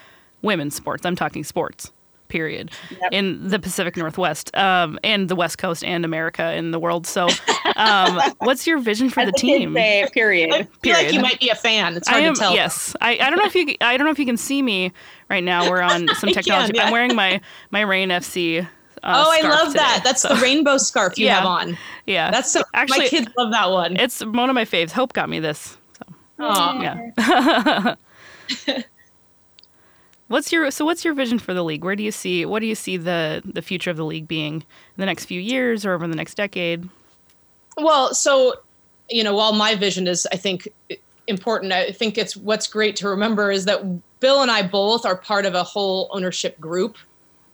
[0.40, 1.04] women's sports.
[1.04, 1.92] I'm talking sports,
[2.28, 3.12] period, Yep.
[3.12, 7.06] in the Pacific Northwest, um, and the West Coast and America and the world.
[7.06, 7.28] So,
[7.76, 9.74] um, what's your vision for the the team?
[9.74, 10.52] say, period.
[10.54, 11.96] I feel like you might be a fan.
[11.96, 12.54] It's I hard am to tell.
[12.54, 12.96] yes.
[13.02, 14.90] I, I don't know if you I don't know if you can see me
[15.28, 15.68] right now.
[15.70, 16.72] We're on some technology.
[16.72, 16.86] can, yeah.
[16.86, 18.66] I'm wearing my my Reign FC.
[19.02, 19.78] Uh, Oh, I love today.
[19.80, 20.00] that.
[20.04, 21.36] That's So, the rainbow scarf you Yeah.
[21.36, 21.78] have on.
[22.06, 22.30] yeah.
[22.30, 22.62] That's so.
[22.74, 23.96] Actually- my kids love that one.
[23.96, 24.90] It's one of my faves.
[24.92, 25.76] Hope got me this.
[25.98, 26.06] So
[26.44, 26.80] Aw.
[26.82, 27.94] yeah.
[30.28, 31.84] what's your so what's your vision for the league?
[31.84, 34.54] Where do you see what do you see the the future of the league being
[34.56, 34.64] in
[34.96, 36.88] the next few years or over the next decade?
[37.76, 38.54] Well, so
[39.10, 40.68] you know, while my vision is, I think,
[41.28, 43.80] important, I think it's what's great to remember is that
[44.20, 46.98] Bill and I both are part of a whole ownership group,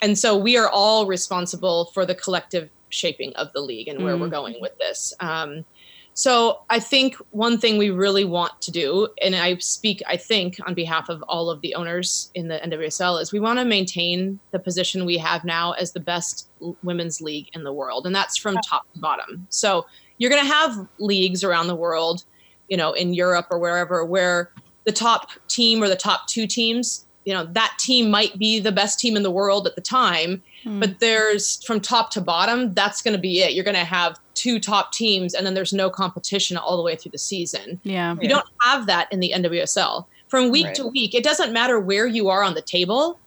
[0.04, 4.18] and so we are all responsible for the collective shaping of the league and where
[4.18, 5.14] we're going with this.
[5.20, 5.64] Um,
[6.12, 10.58] so I think one thing we really want to do, and I speak, I think,
[10.66, 14.38] on behalf of all of the owners in the NWSL, is we want to maintain
[14.50, 16.50] the position we have now as the best
[16.82, 19.46] women's league in the world, and that's from top to bottom.
[19.48, 19.86] So
[20.18, 22.24] you're going to have leagues around the world,
[22.68, 24.52] you know, in Europe or wherever, where
[24.84, 28.72] the top team or the top two teams, you know, that team might be the
[28.72, 33.02] best team in the world at the time, but there's from top to bottom, that's
[33.02, 33.52] going to be it.
[33.52, 36.96] You're going to have two top teams, and then there's no competition all the way
[36.96, 37.80] through the season.
[37.84, 38.16] Yeah.
[38.20, 40.06] You don't have that in the NWSL.
[40.28, 40.74] From week Right.
[40.76, 43.20] to week, it doesn't matter where you are on the table.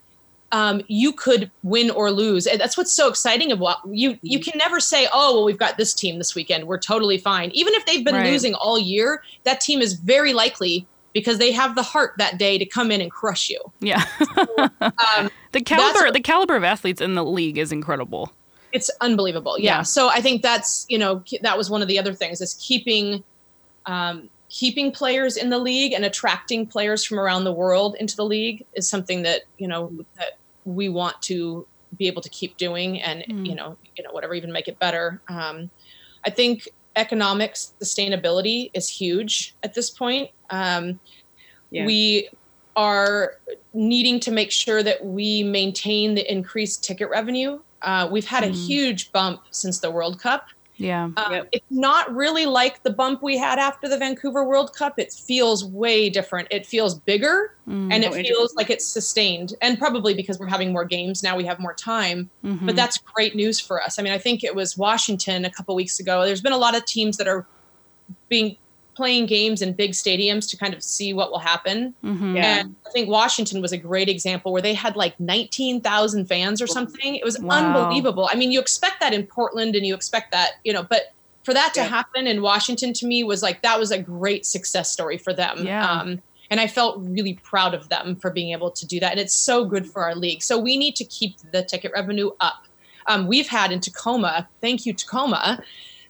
[0.51, 2.47] Um, you could win or lose.
[2.47, 4.17] And that's what's so exciting about you.
[4.21, 6.65] You can never say, "Oh, well, we've got this team this weekend.
[6.67, 8.31] We're totally fine." Even if they've been Right.
[8.31, 10.87] losing all year, that team is very likely
[11.19, 13.59] because they have the heart that day to come in and crush you.
[13.79, 14.03] Yeah.
[14.81, 18.31] Um, the caliber the caliber of athletes in the league is incredible.
[18.73, 19.77] it's unbelievable yeah.
[19.77, 19.81] Yeah.
[19.81, 23.23] so i think that's you know that was one of the other things is keeping
[23.85, 28.25] um, keeping players in the league and attracting players from around the world into the
[28.25, 31.65] league is something that you know that we want to
[31.97, 33.45] be able to keep doing and Mm.
[33.47, 35.69] you know you know whatever even make it better um,
[36.25, 40.99] i think economics sustainability is huge at this point um,
[41.71, 41.85] Yeah.
[41.85, 42.29] we
[42.75, 43.33] are
[43.73, 47.59] needing to make sure that we maintain the increased ticket revenue.
[47.81, 48.67] Uh, we've had a Mhm.
[48.67, 50.45] huge bump since the World Cup.
[50.77, 51.09] Yeah.
[51.17, 51.49] Uh, Yep.
[51.51, 54.99] It's not really like the bump we had after the Vancouver World Cup.
[54.99, 56.47] It feels way different.
[56.51, 57.91] It feels bigger Mm.
[57.93, 59.53] and it feels like it's sustained.
[59.61, 62.29] And probably because we're having more games now, we have more time.
[62.45, 62.65] Mhm.
[62.65, 63.99] But that's great news for us.
[63.99, 66.23] I mean, I think it was Washington a couple weeks ago.
[66.25, 67.45] There's been a lot of teams that are
[68.29, 68.55] being
[68.97, 71.93] playing games in big stadiums to kind of see what will happen.
[72.03, 72.35] Mhm.
[72.35, 72.59] Yeah.
[72.61, 76.67] And I think Washington was a great example where they had like 19,000 fans or
[76.67, 77.15] something.
[77.15, 77.57] It was Wow.
[77.57, 78.27] unbelievable.
[78.31, 81.53] I mean, you expect that in Portland and you expect that, you know, but for
[81.53, 81.87] that to Yeah.
[81.87, 85.65] happen in Washington to me was like, that was a great success story for them.
[85.65, 85.89] Yeah.
[85.89, 89.11] Um, and I felt really proud of them for being able to do that.
[89.11, 90.41] And it's so good for our league.
[90.41, 92.63] So we need to keep the ticket revenue up.
[93.05, 95.61] Um, we've had in Tacoma, thank you, Tacoma,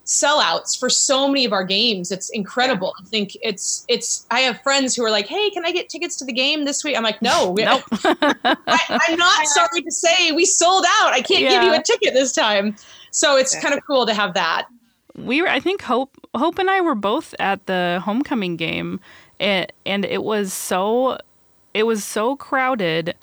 [0.08, 2.12] sellouts for so many of our games.
[2.12, 2.94] It's incredible.
[3.00, 4.26] I think it's it's.
[4.32, 6.84] I have friends who are like, "Hey, can I get tickets to the game this
[6.84, 7.84] week?" I'm like, "No, we, Nope.
[7.92, 8.56] I,
[8.90, 11.12] I'm not sorry to say we sold out.
[11.14, 12.76] I can't give you a ticket this time."
[13.12, 13.62] So it's Yeah.
[13.62, 14.68] kind of cool to have that.
[15.16, 19.00] we were i think hope hope and i were both at the homecoming game
[19.40, 21.18] and, and it was so
[21.74, 23.16] it was so crowded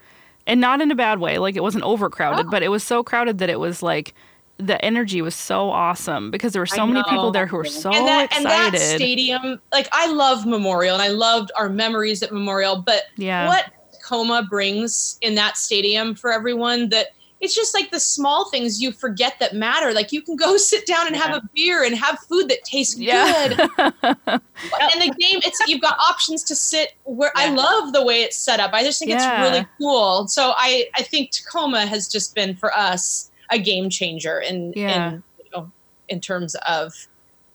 [0.48, 2.50] and not in a bad way like it wasn't overcrowded Oh.
[2.50, 4.12] but it was so crowded that it was like
[4.58, 7.92] the energy was so awesome because there were so many people there who were so
[7.92, 12.22] and that and excited that stadium, like I love Memorial and I loved our memories
[12.22, 13.48] at Memorial, but Yeah.
[13.48, 17.08] what Tacoma brings in that stadium for everyone that
[17.40, 19.92] it's just like the small things you forget that matter.
[19.92, 22.96] Like you can go sit down and have a beer and have food that tastes
[22.96, 23.48] Yeah.
[23.48, 23.70] good.
[23.98, 28.36] and the game, it's you've got options to sit where I love the way it's
[28.36, 28.72] set up.
[28.72, 29.42] I just think Yeah.
[29.42, 30.28] it's really cool.
[30.28, 35.08] So I I think Tacoma has just been for us a game changer in Yeah.
[35.12, 35.70] in you know
[36.08, 36.92] in terms of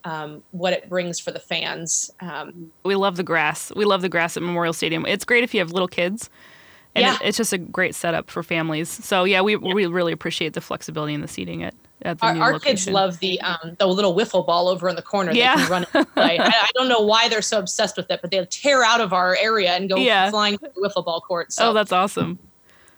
[0.05, 2.09] um, what it brings for the fans.
[2.21, 5.53] Um, we love the grass we love the grass at memorial stadium it's great if
[5.53, 6.29] you have little kids
[6.95, 7.15] and Yeah.
[7.15, 10.61] it, it's just a great setup for families so yeah we, we really appreciate the
[10.61, 12.71] flexibility in the seating at, at the our new our location.
[12.77, 15.33] kids love the um, the little wiffle ball over in the corner.
[15.33, 15.55] Yeah.
[15.57, 15.89] They can run it.
[16.15, 19.11] I, I don't know why they're so obsessed with it, but they'll tear out of
[19.11, 20.29] our area and go Yeah.
[20.31, 21.51] flying to the wiffle ball court.
[21.51, 22.39] So oh that's awesome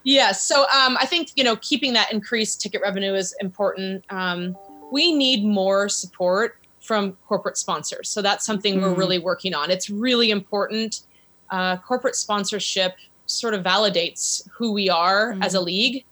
[0.04, 0.42] Yes.
[0.42, 4.04] So um, I think you know keeping that increased ticket revenue is important.
[4.10, 4.56] Um,
[4.90, 8.08] we need more support from corporate sponsors.
[8.08, 8.98] So that's something we're Mhm.
[8.98, 9.70] really working on.
[9.70, 11.02] It's really important.
[11.50, 16.04] Uh, corporate sponsorship sort of validates who we are as a league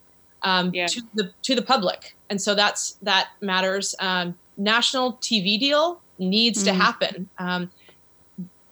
[0.43, 0.87] um, Yeah.
[0.87, 3.95] to the to the public, and so that's that matters.
[3.99, 6.77] Um, national TV deal needs to Mhm.
[6.77, 7.29] happen.
[7.39, 7.71] Um,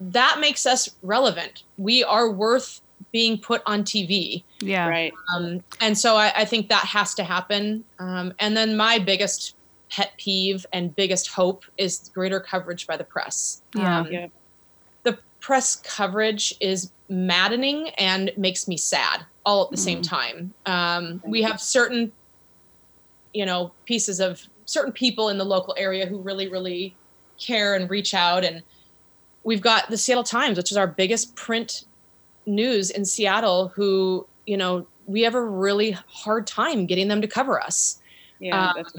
[0.01, 1.65] that makes us relevant.
[1.77, 2.81] We are worth
[3.13, 4.43] being put on TV.
[4.61, 4.89] Yeah.
[4.89, 5.13] Right.
[5.35, 7.85] Um, and so I, I think that has to happen.
[7.99, 9.55] Um, and then my biggest
[9.91, 13.63] pet peeve and biggest hope is greater coverage by the press.
[13.75, 14.01] Yeah.
[14.01, 14.27] Um, Yeah.
[15.05, 20.53] the press coverage is maddening and makes me sad all at the same time.
[20.67, 22.13] Um, we have certain,
[23.33, 26.95] you know, pieces of certain people in the local area who really, really
[27.41, 28.45] care and reach out.
[28.45, 28.63] And
[29.45, 31.85] we've got the Seattle Times, which is our biggest print
[32.49, 37.29] news in Seattle, who, you know, we have a really hard time getting them to
[37.29, 38.01] cover us.
[38.41, 38.71] Yeah.
[38.71, 38.93] Um, that's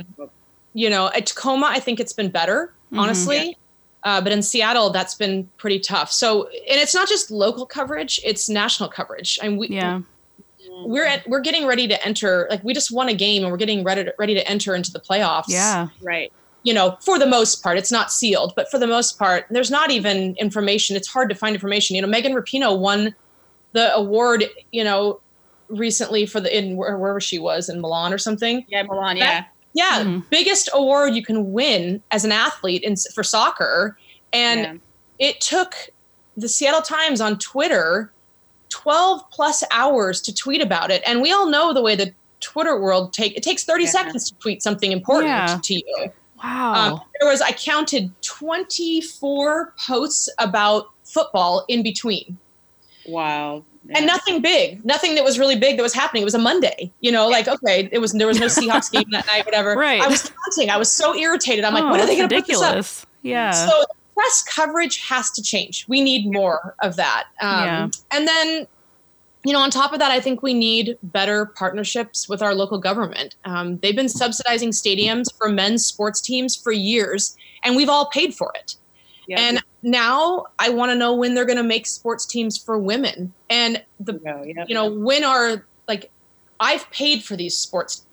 [0.73, 2.99] You know, at Tacoma, I think it's been better, Mhm.
[2.99, 3.57] honestly.
[4.03, 6.11] Uh, but in Seattle, that's been pretty tough.
[6.11, 9.37] So, and it's not just local coverage; it's national coverage.
[9.43, 9.99] And we, Yeah.
[10.85, 12.47] we're at, we're getting ready to enter.
[12.49, 14.91] Like we just won a game, and we're getting ready to, ready to enter into
[14.91, 15.45] the playoffs.
[15.49, 15.87] Yeah.
[16.01, 16.31] right.
[16.63, 19.71] You know, for the most part, it's not sealed, but for the most part, there's
[19.71, 20.95] not even information.
[20.95, 21.95] It's hard to find information.
[21.95, 23.15] You know, Megan Rapinoe won
[23.73, 24.45] the award.
[24.71, 25.19] You know,
[25.69, 28.65] recently for the in wherever she was in Milan or something.
[28.69, 29.17] Yeah, Milan.
[29.17, 29.45] Yeah.
[29.73, 30.27] Yeah, Mhm.
[30.31, 33.97] biggest award you can win as an athlete in for soccer,
[34.33, 34.59] and
[35.19, 35.27] yeah.
[35.29, 35.75] it took
[36.35, 38.11] the Seattle Times on Twitter
[38.69, 41.03] 12 plus hours to tweet about it.
[41.05, 43.89] And we all know the way the Twitter world take it takes 30 Yeah.
[43.91, 45.59] seconds to tweet something important Yeah.
[45.61, 46.11] to you.
[46.43, 46.73] Wow.
[46.73, 52.37] Um, there was I counted 24 posts about football in between.
[53.09, 53.63] Wow.
[53.91, 56.21] And nothing big, nothing that was really big that was happening.
[56.21, 59.05] It was a Monday, you know, like okay, it was there was no Seahawks game
[59.11, 59.73] that night, whatever.
[59.73, 60.01] Right.
[60.01, 60.69] I was counting.
[60.69, 61.65] I was so irritated.
[61.65, 62.85] I'm like, Oh, when are they going to put this up?
[63.23, 63.51] Yeah.
[63.51, 63.83] So
[64.15, 65.85] press coverage has to change.
[65.87, 67.27] We need more of that.
[67.41, 67.87] Um, Yeah.
[68.11, 68.67] And then,
[69.45, 72.77] you know, on top of that, I think we need better partnerships with our local
[72.77, 73.37] government.
[73.45, 78.35] Um, they've been subsidizing stadiums for men's sports teams for years, and we've all paid
[78.35, 78.75] for it.
[79.29, 79.39] Yeah.
[79.39, 83.31] And now I want to know when they're going to make sports teams for women.
[83.49, 84.65] And the Go, yeah.
[84.67, 86.09] you know when are like
[86.59, 88.05] i've paid for these sports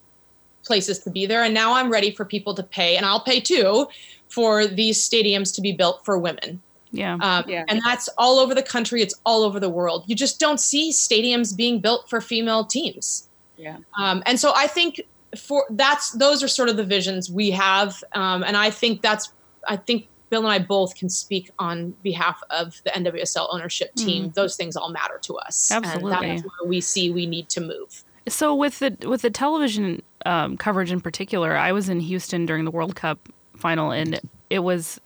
[0.64, 3.38] places to be there and now i'm ready for people to pay and i'll pay
[3.40, 3.86] too
[4.28, 7.18] for these stadiums to be built for women yeah.
[7.20, 7.64] um, Yeah.
[7.68, 10.90] and that's all over the country it's all over the world you just don't see
[10.90, 13.76] stadiums being built for female teams Yeah.
[13.98, 15.02] um, and so i think
[15.36, 19.32] for that's those are sort of the visions we have um, and i think that's
[19.68, 24.30] i think bill and i both can speak on behalf of the nwsl ownership team
[24.34, 26.10] those things all matter to us and Absolutely.
[26.10, 30.56] that's where we see we need to move So with the with the television um,
[30.56, 35.00] coverage in particular, I was in Houston during the World Cup final, and it was,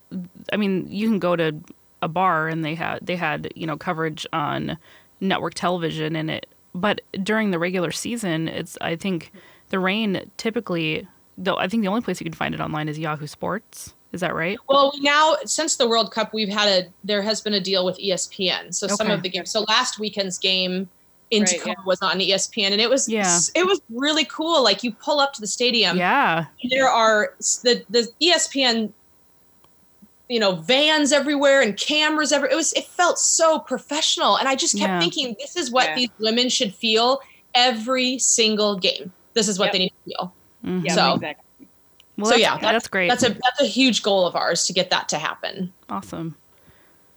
[0.53, 1.55] I mean, you can go to
[2.01, 4.79] a bar and they had they had you know coverage on
[5.21, 6.47] network television, and it.
[6.75, 9.33] But during the regular season, it's I think
[9.69, 11.07] the Reign typically,
[11.37, 13.95] though I think the only place you can find it online is Yahoo Sports.
[14.13, 14.59] Is that right?
[14.69, 17.97] Well, now since the World Cup, we've had a there has been a deal with
[17.99, 18.75] ESPN.
[18.75, 19.51] So some of the games.
[19.51, 20.89] So last weekend's game
[21.31, 23.39] in Right, Tacoma was on ESPN, and it was Yeah.
[23.55, 24.65] it was really cool.
[24.65, 26.47] Like you pull up to the stadium, yeah.
[26.71, 28.93] there are the the ESPN,
[30.29, 32.53] you know, vans everywhere and cameras everywhere.
[32.53, 34.99] It was it felt so professional, and I just kept Yeah.
[35.01, 35.95] thinking, this is what Yeah.
[35.95, 37.21] these women should feel
[37.55, 39.13] every single game.
[39.35, 39.73] This is what Yep.
[39.73, 40.33] they need to feel.
[40.65, 40.85] Mhm.
[40.85, 41.45] Yeah, So- exactly.
[42.21, 43.09] Well, so that's, yeah, that's, great.
[43.09, 45.73] That's a that's a huge goal of ours to get that to happen.
[45.89, 46.37] awesome.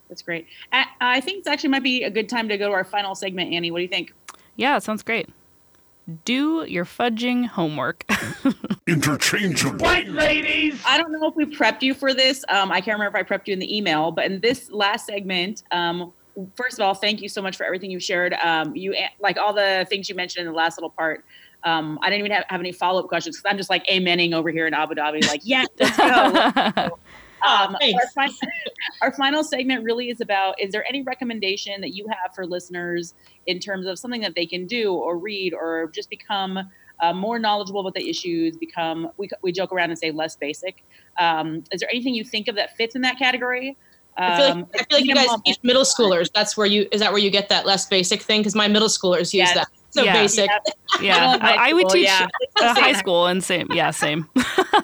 [0.10, 0.48] That's great.
[0.72, 3.16] I, I think it's actually might be a good time to go to our final
[3.16, 3.72] segment, Annie.
[3.72, 4.14] What do you think?
[4.58, 5.28] Yeah, sounds great.
[6.26, 8.06] Do your fudging homework.
[8.88, 9.84] Interchangeable.
[9.84, 10.80] White ladies.
[10.86, 12.46] I don't know if we prepped you for this.
[12.50, 15.08] Um, I can't remember if I prepped you in the email, but in this last
[15.08, 16.14] segment, um,
[16.56, 18.34] first of all, thank you so much for everything you shared.
[18.34, 21.24] Um, you like all the things you mentioned in the last little part.
[21.66, 24.34] Um, I didn't even have, have any follow up questions because I'm just like amening
[24.34, 27.00] over here in Abu Dhabi, like, yeah, let's go.
[27.46, 28.50] Um, our, fin-
[29.02, 33.14] our final segment really is about is there any recommendation that you have for listeners
[33.48, 36.58] in terms of something that they can do or read or just become
[37.02, 40.86] uh, more knowledgeable about the issues, become, we, we joke around and say less basic.
[41.20, 43.78] Um, is there anything you think of that fits in that category?
[44.16, 46.30] I feel like, Um, I feel like you guys teach middle schoolers.
[46.34, 48.42] That's where you is that where you get that less basic thing?
[48.42, 49.56] Because my middle schoolers use Yes.
[49.56, 49.68] that.
[49.94, 50.14] So Yeah.
[50.14, 50.50] basic.
[51.02, 52.28] yeah, Middle and high I, I would teach yeah.
[52.60, 53.68] uh, high school and same.
[53.72, 54.28] Yeah, same.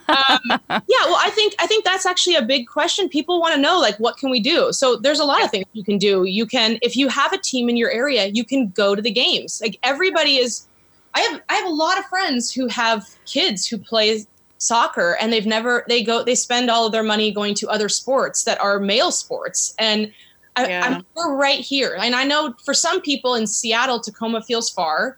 [0.10, 0.40] Um,
[0.70, 1.06] yeah.
[1.06, 3.10] Well, I think I think that's actually a big question.
[3.10, 4.72] People want to know like what can we do?
[4.72, 6.24] So there's a lot of things you can do.
[6.26, 9.12] You can if you have a team in your area, you can go to the
[9.12, 9.62] games.
[9.62, 10.68] Like everybody is
[11.14, 14.26] I have I have a lot of friends who have kids who play
[14.58, 17.90] soccer and they've never they go they spend all of their money going to other
[17.90, 20.12] sports that are male sports and
[20.60, 20.86] I, Yeah.
[20.86, 25.18] I'm we're right here and I know for some people in Seattle Tacoma feels far.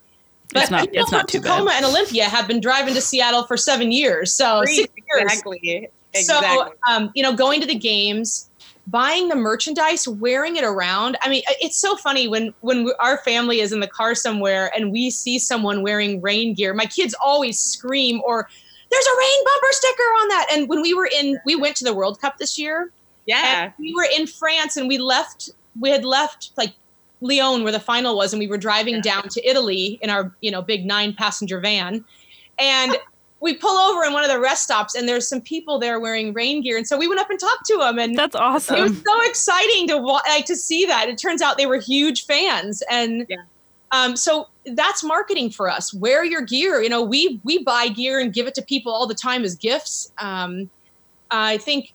[0.53, 1.51] But It's not- people it's not from too bad.
[1.53, 5.31] Tacoma and Olympia have been driving to Seattle for seven years, so six years.
[5.31, 5.89] Exactly.
[6.25, 8.49] So, um, you know, going to the games,
[8.87, 11.17] buying the merchandise, wearing it around.
[11.21, 14.71] I mean, it's so funny when when we- our family is in the car somewhere
[14.75, 16.73] and we see someone wearing Reign gear.
[16.73, 18.49] My kids always scream or
[18.89, 20.47] there's a Reign bumper sticker on that.
[20.51, 22.91] And when we were in, we went to the World Cup this year.
[23.25, 23.63] Yeah.
[23.65, 26.73] And we were in France and we left, we had left like
[27.21, 30.51] Lyon where the final was, and we were driving down to Italy in our, you
[30.51, 32.03] know, big nine passenger van.
[32.57, 32.97] And
[33.41, 36.31] we pull over in one of the rest stops and there's some people there wearing
[36.31, 36.77] Reign gear.
[36.77, 39.21] And so we went up and talked to them and That's awesome it was so
[39.29, 41.09] exciting to like to see that.
[41.09, 43.37] It turns out they were huge fans, and Yeah.
[43.91, 45.91] um, so that's marketing for us.
[45.91, 46.83] Wear your gear.
[46.83, 49.55] You know, we we buy gear and give it to people all the time as
[49.55, 50.11] gifts.
[50.19, 50.69] Um,
[51.31, 51.93] I think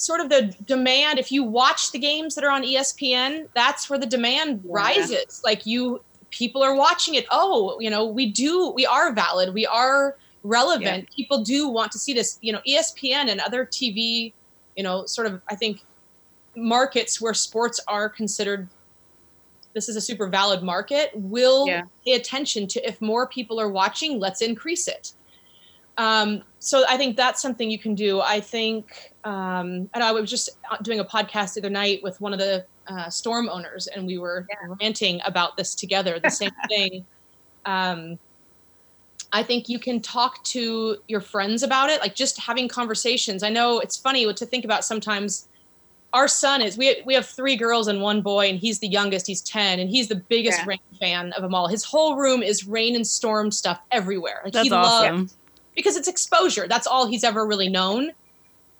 [0.00, 1.18] sort of the demand.
[1.18, 4.70] If you watch the games that are on ESPN, that's where the demand Yeah.
[4.72, 5.42] rises.
[5.44, 7.26] Like you, people are watching it.
[7.30, 8.70] Oh, you know, we do.
[8.70, 9.52] We are valid.
[9.52, 11.10] We are relevant.
[11.14, 12.38] People do want to see this.
[12.40, 14.32] You know, ESPN and other TV.
[14.76, 15.42] You know, sort of.
[15.50, 15.84] I think
[16.56, 18.68] markets where sports are considered
[19.72, 21.82] this is a super valid market will Yeah.
[22.04, 25.12] pay attention to if more people are watching let's increase it
[25.98, 30.30] um, so i think that's something you can do i think um, and i was
[30.30, 30.50] just
[30.82, 34.18] doing a podcast the other night with one of the uh, storm owners and we
[34.18, 34.46] were
[34.80, 37.04] ranting about this together the same thing
[37.66, 38.18] um,
[39.32, 43.42] I think you can talk to your friends about it, like just having conversations.
[43.42, 45.48] I know it's funny what to think about sometimes.
[46.12, 49.28] Our son is we we have three girls and one boy, and he's the youngest.
[49.28, 50.66] He's ten, and he's the biggest Yeah.
[50.66, 51.68] Reign fan of them all.
[51.68, 54.40] His whole room is Reign and storm stuff everywhere.
[54.42, 55.30] Like That's he loves awesome.
[55.74, 56.66] Because it's exposure.
[56.68, 58.12] That's all he's ever really known,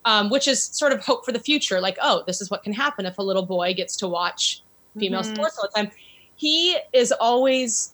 [0.05, 1.81] um, which is sort of hope for the future.
[1.81, 4.63] Like, oh, this is what can happen if a little boy gets to watch
[4.99, 5.35] female Mhm.
[5.35, 5.91] sports all the time.
[6.37, 7.93] He is always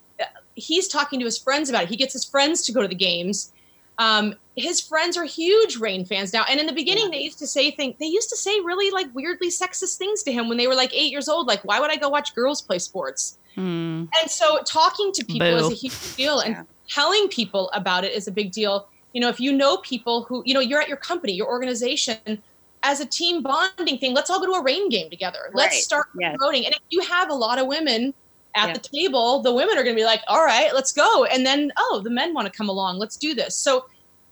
[0.55, 1.89] he's talking to his friends about it.
[1.89, 3.51] He gets his friends to go to the games.
[3.99, 6.45] Um, his friends are huge Reign fans now.
[6.49, 7.95] And in the beginning, they used to say things.
[7.99, 10.91] They used to say really like weirdly sexist things to him when they were like
[10.95, 11.45] eight years old.
[11.47, 13.37] Like, why would I go watch girls play sports?
[13.53, 14.05] Hmm.
[14.19, 16.63] And so talking to people is a huge deal and Yeah.
[16.89, 18.87] Telling people about it is a big deal.
[19.13, 22.43] You know, if you know people who, you know, you're at your company, your organization,
[22.83, 25.49] as a team bonding thing, let's all go to a Reign game together.
[25.53, 25.83] Let's Right.
[25.83, 26.35] start Yes.
[26.37, 26.65] promoting.
[26.65, 28.13] And if you have a lot of women
[28.55, 28.73] at Yeah.
[28.73, 31.25] the table, the women are going to be like, all right, let's go.
[31.25, 32.99] And then, oh, the men want to come along.
[32.99, 33.57] Let's do this.
[33.57, 33.83] So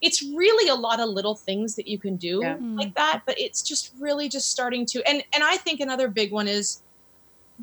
[0.01, 2.57] it's really a lot of little things that you can do Yeah.
[2.77, 5.01] like that, but it's just really just starting to.
[5.09, 6.81] And, and I think another big one is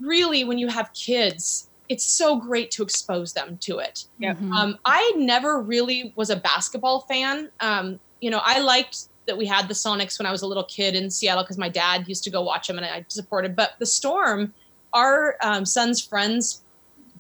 [0.01, 4.05] really when you have kids, it's so great to expose them to it.
[4.19, 4.39] Yep.
[4.39, 4.53] Mhm.
[4.53, 7.51] Um, I never really was a basketball fan.
[7.61, 10.65] Um, you know, I liked that we had the Sonics when I was a little
[10.65, 13.55] kid in Seattle because my dad used to go watch them and I supported.
[13.55, 14.53] But the Storm,
[14.93, 16.63] our um, son's friends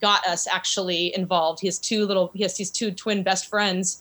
[0.01, 1.61] got us actually involved.
[1.61, 4.01] He has two little, he has these two twin best friends,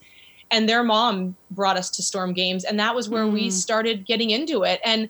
[0.49, 3.51] and their mom brought us to Storm games, and that was where we Mm.
[3.51, 4.79] started getting into it.
[4.83, 5.09] And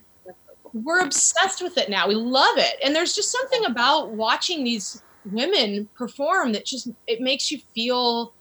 [0.73, 2.07] we're obsessed with it now.
[2.07, 2.75] We love it.
[2.83, 8.33] And there's just something about watching these women perform that just it makes you feel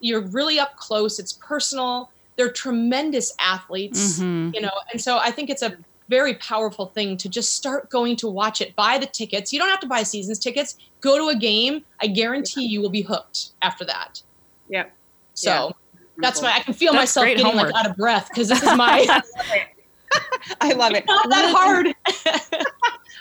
[0.00, 1.18] you're really up close.
[1.18, 2.10] It's personal.
[2.36, 4.54] They're tremendous athletes, Mhm.
[4.54, 4.72] you know.
[4.92, 5.76] And so I think it's a
[6.08, 8.74] very powerful thing to just start going to watch it.
[8.76, 9.52] Buy the tickets.
[9.52, 10.76] You don't have to buy seasons tickets.
[11.00, 11.84] Go to a game.
[12.00, 14.22] I guarantee you will be hooked after that.
[14.68, 14.92] Yep.
[15.34, 15.72] So
[16.18, 17.72] that's why I can feel That's myself getting homework.
[17.72, 19.06] like out of breath because this is my
[20.60, 21.04] I love it.
[21.08, 21.94] not that hard.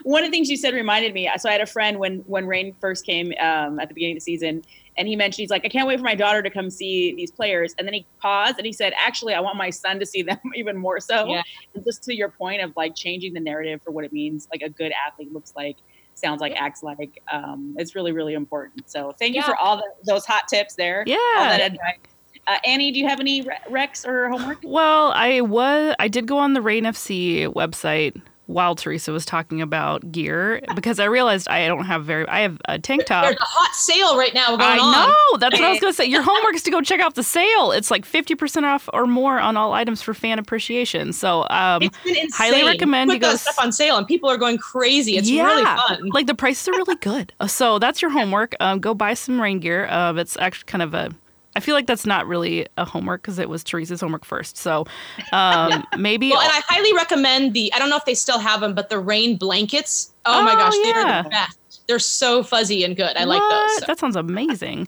[0.03, 1.29] one of the things you said reminded me.
[1.37, 4.21] So I had a friend when when Reign first came um, at the beginning of
[4.21, 4.63] the season,
[4.97, 7.31] and he mentioned he's like, I can't wait for my daughter to come see these
[7.31, 7.73] players.
[7.77, 10.39] And then he paused and he said, Actually, I want my son to see them
[10.55, 11.25] even more so.
[11.25, 11.41] Yeah.
[11.75, 14.61] And just to your point of like changing the narrative for what it means, like
[14.61, 15.77] a good athlete looks like,
[16.15, 17.21] sounds like, acts like.
[17.31, 18.89] Um, it's really really important.
[18.89, 20.99] So thank you for all the, those hot tips there.
[20.99, 21.65] All that Yeah.
[21.65, 21.97] advice.
[22.45, 24.59] Uh, Annie, do you have any re- recs or homework?
[24.63, 29.61] Well, I was I did go on the Reign FC website while Teresa was talking
[29.61, 33.23] about gear because I realized I don't have very I have a tank top.
[33.25, 34.91] There's a hot sale right now going I on.
[34.91, 35.37] know.
[35.39, 36.05] That's what I was going to say.
[36.05, 37.71] Your homework is to go check out the sale.
[37.71, 41.13] It's like 50% off or more on all items for fan appreciation.
[41.13, 42.29] So, um, It's been insane.
[42.33, 45.15] highly recommend Put you go stuff on sale, and people are going crazy.
[45.17, 46.09] It's really fun.
[46.09, 47.31] Like the prices are really good.
[47.47, 48.55] So that's your homework.
[48.59, 49.85] Um, go buy some Reign gear.
[49.87, 51.11] Uh, it's actually kind of a.
[51.55, 54.57] I feel like that's not really a homework because it was Teresa's homework first.
[54.57, 54.85] So
[55.31, 56.29] um, maybe.
[56.31, 57.71] well, and I highly recommend the.
[57.73, 60.13] I don't know if they still have them, but the Reign blankets.
[60.25, 60.91] Oh, my Oh, gosh, yeah.
[61.03, 61.81] they're the best.
[61.87, 63.15] They're so fuzzy and good.
[63.17, 63.79] I like What?
[63.79, 63.87] those.
[63.87, 64.87] That sounds amazing.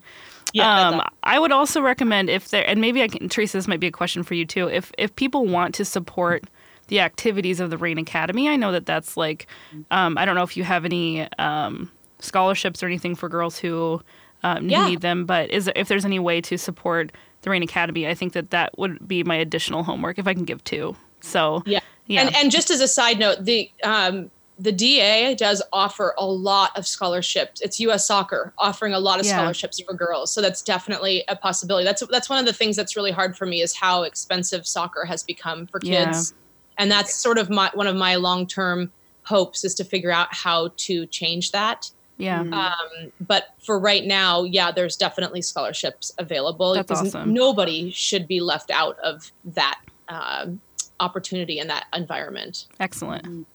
[0.54, 3.82] Yeah, um, I would also recommend if there, and maybe I can, Teresa, this might
[3.82, 4.70] be a question for you too.
[4.70, 6.46] If if people want to support
[6.88, 9.48] the activities of the Reign Academy, I know that that's like,
[9.92, 14.02] um, I don't know if you have any um, scholarships or anything for girls who
[14.46, 14.88] um, Yeah.
[14.88, 18.34] need them, but is if there's any way to support the Reign Academy, I think
[18.34, 20.96] that that would be my additional homework if I can give two.
[21.22, 21.80] So Yeah.
[22.08, 26.26] yeah, And and just as a side note, the um, the DA does offer a
[26.26, 27.60] lot of scholarships.
[27.60, 28.08] It's U.S.
[28.08, 29.34] Soccer offering a lot of Yeah.
[29.38, 31.84] scholarships for girls, so that's definitely a possibility.
[31.84, 35.04] That's that's one of the things that's really hard for me is how expensive soccer
[35.06, 36.06] has become for Yeah.
[36.06, 36.34] kids,
[36.78, 38.92] and that's sort of my one of my long term
[39.24, 41.90] hopes is to figure out how to change that.
[42.18, 42.42] Yeah.
[42.42, 46.74] Um, but for right now, yeah, there's definitely scholarships available.
[46.74, 47.34] That's awesome.
[47.34, 50.62] Nobody should be left out of that um,
[51.00, 52.68] opportunity and that environment.
[52.80, 53.48] Excellent.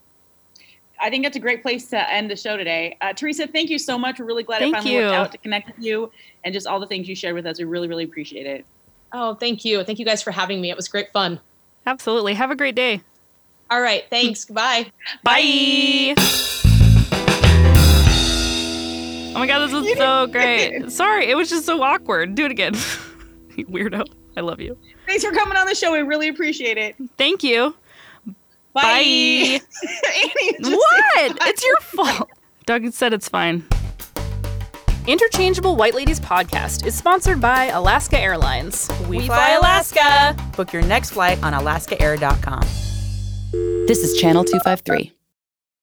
[1.03, 2.97] I think that's a great place to end the show today.
[3.01, 4.19] Uh, Teresa, thank you so much.
[4.19, 5.03] We're really glad Thank it finally you.
[5.03, 6.13] worked out to connect with you
[6.45, 7.59] and just all the things you shared with us.
[7.59, 8.67] We really, really appreciate it.
[9.13, 9.83] Oh, thank you.
[9.83, 10.71] Thank you guys for having me.
[10.71, 11.41] It was great fun.
[11.87, 12.35] Absolutely.
[12.35, 13.01] Have a great day.
[13.71, 14.05] All right.
[14.11, 14.45] Thanks.
[14.45, 14.93] Goodbye.
[15.23, 16.15] Bye.
[19.33, 20.91] Oh my god, this was so great.
[20.91, 22.35] Sorry, it was just so awkward.
[22.35, 22.75] Do it again.
[23.57, 24.05] You Weirdo.
[24.37, 24.79] I love you.
[25.07, 25.93] Thanks for coming on the show.
[25.93, 26.95] We really appreciate it.
[27.19, 27.75] Thank you.
[28.25, 28.31] Bye.
[28.75, 28.83] Bye.
[30.17, 31.39] Annie, What?
[31.39, 31.47] bye.
[31.49, 32.31] It's your fault.
[32.65, 33.65] Doug said it's fine.
[35.09, 38.89] Interchangeable White Ladies podcast is sponsored by Alaska Airlines.
[39.09, 40.37] We, fly Alaska.
[40.57, 42.63] Book your next flight on alaskaair.com.
[43.89, 45.13] This is Channel 253.